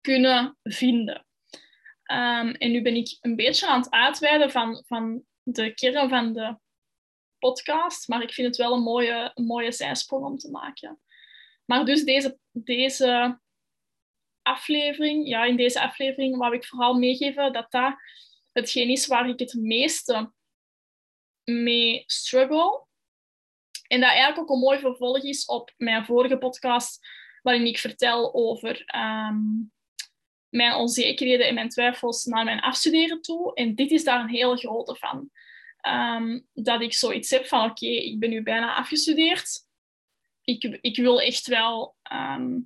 kunnen 0.00 0.58
vinden. 0.62 1.26
Um, 2.12 2.50
en 2.50 2.70
nu 2.70 2.82
ben 2.82 2.96
ik 2.96 3.18
een 3.20 3.36
beetje 3.36 3.66
aan 3.66 3.80
het 3.80 3.90
uitweiden 3.90 4.50
van, 4.50 4.82
van 4.86 5.22
de 5.42 5.74
kern 5.74 6.08
van 6.08 6.32
de 6.32 6.56
podcast, 7.38 8.08
maar 8.08 8.22
ik 8.22 8.32
vind 8.32 8.46
het 8.46 8.56
wel 8.56 8.72
een 8.72 8.82
mooie, 8.82 9.30
een 9.34 9.44
mooie 9.44 9.72
zijsprong 9.72 10.24
om 10.24 10.38
te 10.38 10.50
maken. 10.50 11.00
Maar 11.64 11.84
dus 11.84 12.04
deze, 12.04 12.38
deze 12.52 13.40
aflevering, 14.44 15.28
ja, 15.28 15.44
in 15.44 15.56
deze 15.56 15.80
aflevering 15.80 16.36
wou 16.36 16.54
ik 16.54 16.66
vooral 16.66 16.94
meegeven 16.94 17.52
dat 17.52 17.70
dat 17.70 17.96
hetgeen 18.52 18.88
is 18.88 19.06
waar 19.06 19.28
ik 19.28 19.38
het 19.38 19.54
meeste 19.54 20.32
mee 21.44 22.02
struggle. 22.06 22.86
En 23.86 24.00
dat 24.00 24.08
eigenlijk 24.08 24.38
ook 24.38 24.50
een 24.50 24.62
mooi 24.62 24.78
vervolg 24.78 25.22
is 25.22 25.44
op 25.44 25.72
mijn 25.76 26.04
vorige 26.04 26.38
podcast, 26.38 27.06
waarin 27.42 27.66
ik 27.66 27.78
vertel 27.78 28.34
over 28.34 28.82
ehm, 28.86 29.36
mijn 30.48 30.74
onzekerheden 30.74 31.46
en 31.46 31.54
mijn 31.54 31.68
twijfels 31.68 32.24
naar 32.24 32.44
mijn 32.44 32.60
afstuderen 32.60 33.22
toe. 33.22 33.54
En 33.54 33.74
dit 33.74 33.90
is 33.90 34.04
daar 34.04 34.20
een 34.20 34.28
heel 34.28 34.56
grote 34.56 34.96
van. 34.96 35.30
Ehm, 35.80 36.40
dat 36.52 36.80
ik 36.80 36.92
zoiets 36.92 37.30
heb 37.30 37.46
van, 37.46 37.70
oké, 37.70 37.86
ik 37.86 38.18
ben 38.18 38.30
nu 38.30 38.42
bijna 38.42 38.74
afgestudeerd. 38.74 39.66
Ik, 40.44 40.78
ik 40.80 40.96
wil 40.96 41.20
echt 41.20 41.46
wel 41.46 41.96
ehm, 42.02 42.58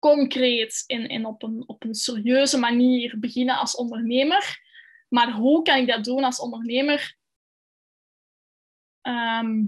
concreet 0.00 0.84
en, 0.86 1.24
op, 1.26 1.42
een, 1.42 1.64
op 1.66 1.84
een 1.84 1.94
serieuze 1.94 2.58
manier 2.58 3.18
beginnen 3.18 3.56
als 3.56 3.76
ondernemer. 3.76 4.58
Maar 5.08 5.32
hoe 5.32 5.62
kan 5.62 5.76
ik 5.78 5.86
dat 5.86 6.04
doen 6.04 6.24
als 6.24 6.40
ondernemer? 6.40 7.16
Ehm, 9.00 9.64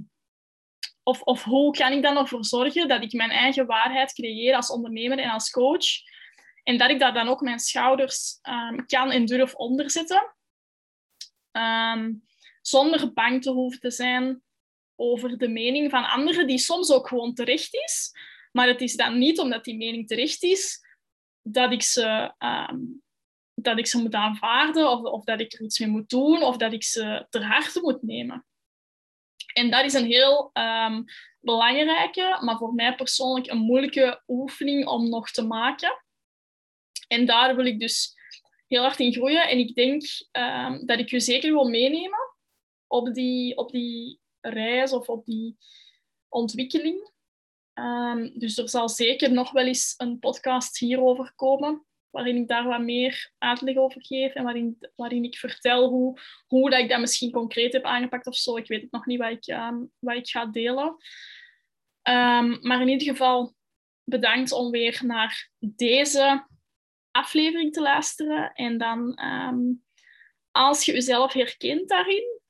of, 1.02 1.22
of 1.22 1.44
hoe 1.44 1.72
kan 1.72 1.92
ik 1.92 2.02
dan 2.02 2.16
ervoor 2.16 2.44
zorgen 2.44 2.88
dat 2.88 3.02
ik 3.02 3.12
mijn 3.12 3.30
eigen 3.30 3.66
waarheid 3.66 4.12
creëer 4.12 4.54
als 4.54 4.70
ondernemer 4.70 5.18
en 5.18 5.30
als 5.30 5.50
coach? 5.50 5.86
En 6.62 6.78
dat 6.78 6.90
ik 6.90 6.98
daar 6.98 7.14
dan 7.14 7.28
ook 7.28 7.40
mijn 7.40 7.58
schouders 7.58 8.38
um, 8.42 8.86
kan 8.86 9.10
en 9.10 9.26
durf 9.26 9.54
onderzetten. 9.54 10.34
Um, 11.52 12.24
zonder 12.60 13.12
bang 13.12 13.42
te 13.42 13.50
hoeven 13.50 13.80
te 13.80 13.90
zijn 13.90 14.42
over 14.96 15.38
de 15.38 15.48
mening 15.48 15.90
van 15.90 16.04
anderen, 16.04 16.46
die 16.46 16.58
soms 16.58 16.92
ook 16.92 17.08
gewoon 17.08 17.34
terecht 17.34 17.74
is. 17.74 18.12
Maar 18.52 18.66
het 18.66 18.80
is 18.80 18.96
dan 18.96 19.18
niet 19.18 19.38
omdat 19.38 19.64
die 19.64 19.76
mening 19.76 20.06
terecht 20.06 20.42
is, 20.42 20.80
dat 21.42 21.72
ik 21.72 21.82
ze, 21.82 22.34
um, 22.38 23.02
dat 23.54 23.78
ik 23.78 23.86
ze 23.86 23.98
moet 23.98 24.14
aanvaarden 24.14 24.90
of, 24.90 25.02
of 25.02 25.24
dat 25.24 25.40
ik 25.40 25.52
er 25.52 25.62
iets 25.62 25.78
mee 25.78 25.88
moet 25.88 26.08
doen 26.08 26.42
of 26.42 26.56
dat 26.56 26.72
ik 26.72 26.84
ze 26.84 27.26
ter 27.30 27.44
harte 27.44 27.80
moet 27.80 28.02
nemen. 28.02 28.46
En 29.52 29.70
dat 29.70 29.84
is 29.84 29.94
een 29.94 30.06
heel 30.06 30.50
um, 30.52 31.04
belangrijke, 31.40 32.38
maar 32.40 32.56
voor 32.56 32.74
mij 32.74 32.94
persoonlijk 32.94 33.50
een 33.50 33.58
moeilijke 33.58 34.22
oefening 34.26 34.86
om 34.86 35.08
nog 35.08 35.30
te 35.30 35.42
maken. 35.42 36.04
En 37.08 37.26
daar 37.26 37.56
wil 37.56 37.64
ik 37.64 37.80
dus 37.80 38.14
heel 38.66 38.82
hard 38.82 39.00
in 39.00 39.12
groeien. 39.12 39.48
En 39.48 39.58
ik 39.58 39.74
denk 39.74 40.02
um, 40.32 40.86
dat 40.86 40.98
ik 40.98 41.08
je 41.10 41.20
zeker 41.20 41.52
wil 41.52 41.68
meenemen 41.68 42.34
op 42.86 43.14
die, 43.14 43.56
op 43.56 43.70
die 43.70 44.20
reis 44.40 44.92
of 44.92 45.08
op 45.08 45.24
die 45.24 45.56
ontwikkeling. 46.28 47.11
Um, 47.74 48.38
dus 48.38 48.58
er 48.58 48.68
zal 48.68 48.88
zeker 48.88 49.32
nog 49.32 49.50
wel 49.50 49.66
eens 49.66 49.94
een 49.96 50.18
podcast 50.18 50.78
hierover 50.78 51.32
komen, 51.34 51.86
waarin 52.10 52.36
ik 52.36 52.48
daar 52.48 52.64
wat 52.64 52.80
meer 52.80 53.32
uitleg 53.38 53.76
over 53.76 54.04
geef 54.04 54.34
en 54.34 54.44
waarin, 54.44 54.78
waarin 54.94 55.24
ik 55.24 55.36
vertel 55.36 55.88
hoe, 55.88 56.20
hoe 56.46 56.70
dat 56.70 56.80
ik 56.80 56.88
dat 56.88 57.00
misschien 57.00 57.30
concreet 57.30 57.72
heb 57.72 57.84
aangepakt 57.84 58.26
of 58.26 58.36
zo. 58.36 58.56
Ik 58.56 58.66
weet 58.66 58.82
het 58.82 58.92
nog 58.92 59.06
niet 59.06 59.18
wat 59.18 59.30
ik, 59.30 59.46
um, 59.46 59.90
wat 59.98 60.16
ik 60.16 60.28
ga 60.28 60.46
delen. 60.46 60.96
Ehm, 62.02 62.58
maar 62.60 62.80
in 62.80 62.88
ieder 62.88 63.06
geval 63.06 63.54
bedankt 64.04 64.52
om 64.52 64.70
weer 64.70 65.00
naar 65.04 65.50
deze 65.58 66.46
aflevering 67.10 67.72
te 67.72 67.80
luisteren. 67.80 68.52
En 68.52 68.78
dan, 68.78 69.14
ehm, 69.14 69.60
als 70.50 70.84
je 70.84 70.92
jezelf 70.92 71.32
herkent 71.32 71.88
daarin, 71.88 72.40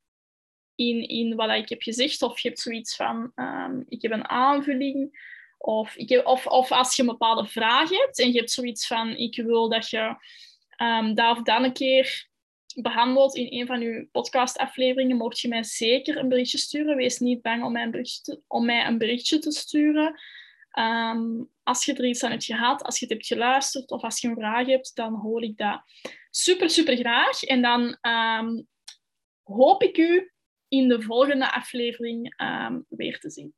in, 0.89 1.35
wat 1.35 1.51
ik 1.51 1.69
heb 1.69 1.83
gezegd, 1.83 2.23
of 2.23 2.39
je 2.39 2.49
hebt 2.49 2.61
zoiets 2.61 2.97
van, 2.97 3.33
um, 3.35 3.85
ik 3.89 4.03
heb 4.03 4.13
een 4.13 4.29
aanvulling, 4.29 5.31
of, 5.59 5.97
ik 5.97 6.27
of, 6.27 6.73
als 6.73 6.97
je 6.97 7.03
een 7.03 7.09
bepaalde 7.09 7.47
vraag 7.47 7.91
hebt 7.91 8.21
en 8.21 8.33
je 8.33 8.39
hebt 8.39 8.51
zoiets 8.51 8.87
van, 8.87 9.17
ik 9.17 9.37
wil 9.37 9.69
dat 9.69 9.91
je 9.91 10.17
um, 10.83 11.15
daar 11.15 11.31
of 11.31 11.43
dan 11.43 11.65
een 11.65 11.73
keer 11.73 12.31
behandeld 12.75 13.35
in 13.35 13.61
een 13.61 13.67
van 13.67 13.81
uw 13.81 14.09
podcastafleveringen, 14.13 15.17
mocht 15.17 15.41
je 15.41 15.49
mij 15.49 15.65
zeker 15.65 16.17
een 16.17 16.29
berichtje 16.29 16.59
sturen. 16.59 16.97
Wees 16.97 17.19
niet 17.19 17.43
bang 17.43 17.65
om 17.65 17.73
mij 18.65 18.87
een 18.87 18.99
berichtje 18.99 19.39
te, 19.39 19.53
sturen. 19.53 20.21
Um, 20.79 21.51
als 21.63 21.85
je 21.85 21.95
er 21.95 22.05
iets 22.05 22.23
aan 22.23 22.31
hebt 22.31 22.45
gehad, 22.45 22.83
als 22.83 22.99
je 22.99 23.05
het 23.05 23.15
hebt 23.15 23.27
geluisterd 23.27 23.91
of 23.91 24.03
als 24.03 24.21
je 24.21 24.29
een 24.29 24.37
vraag 24.37 24.67
hebt, 24.67 24.95
dan 24.95 25.15
hoor 25.15 25.43
ik 25.43 25.57
dat 25.57 25.83
super, 26.31 26.71
super 26.71 26.97
graag. 26.97 27.43
En 27.43 27.63
dan 27.63 27.99
hoop 29.43 29.83
ik 29.83 29.99
u 29.99 30.32
in 30.73 30.89
de 30.89 31.03
volgende 31.03 31.53
aflevering 31.53 32.35
um, 32.41 32.85
weer 32.89 33.19
te 33.19 33.31
zien. 33.31 33.55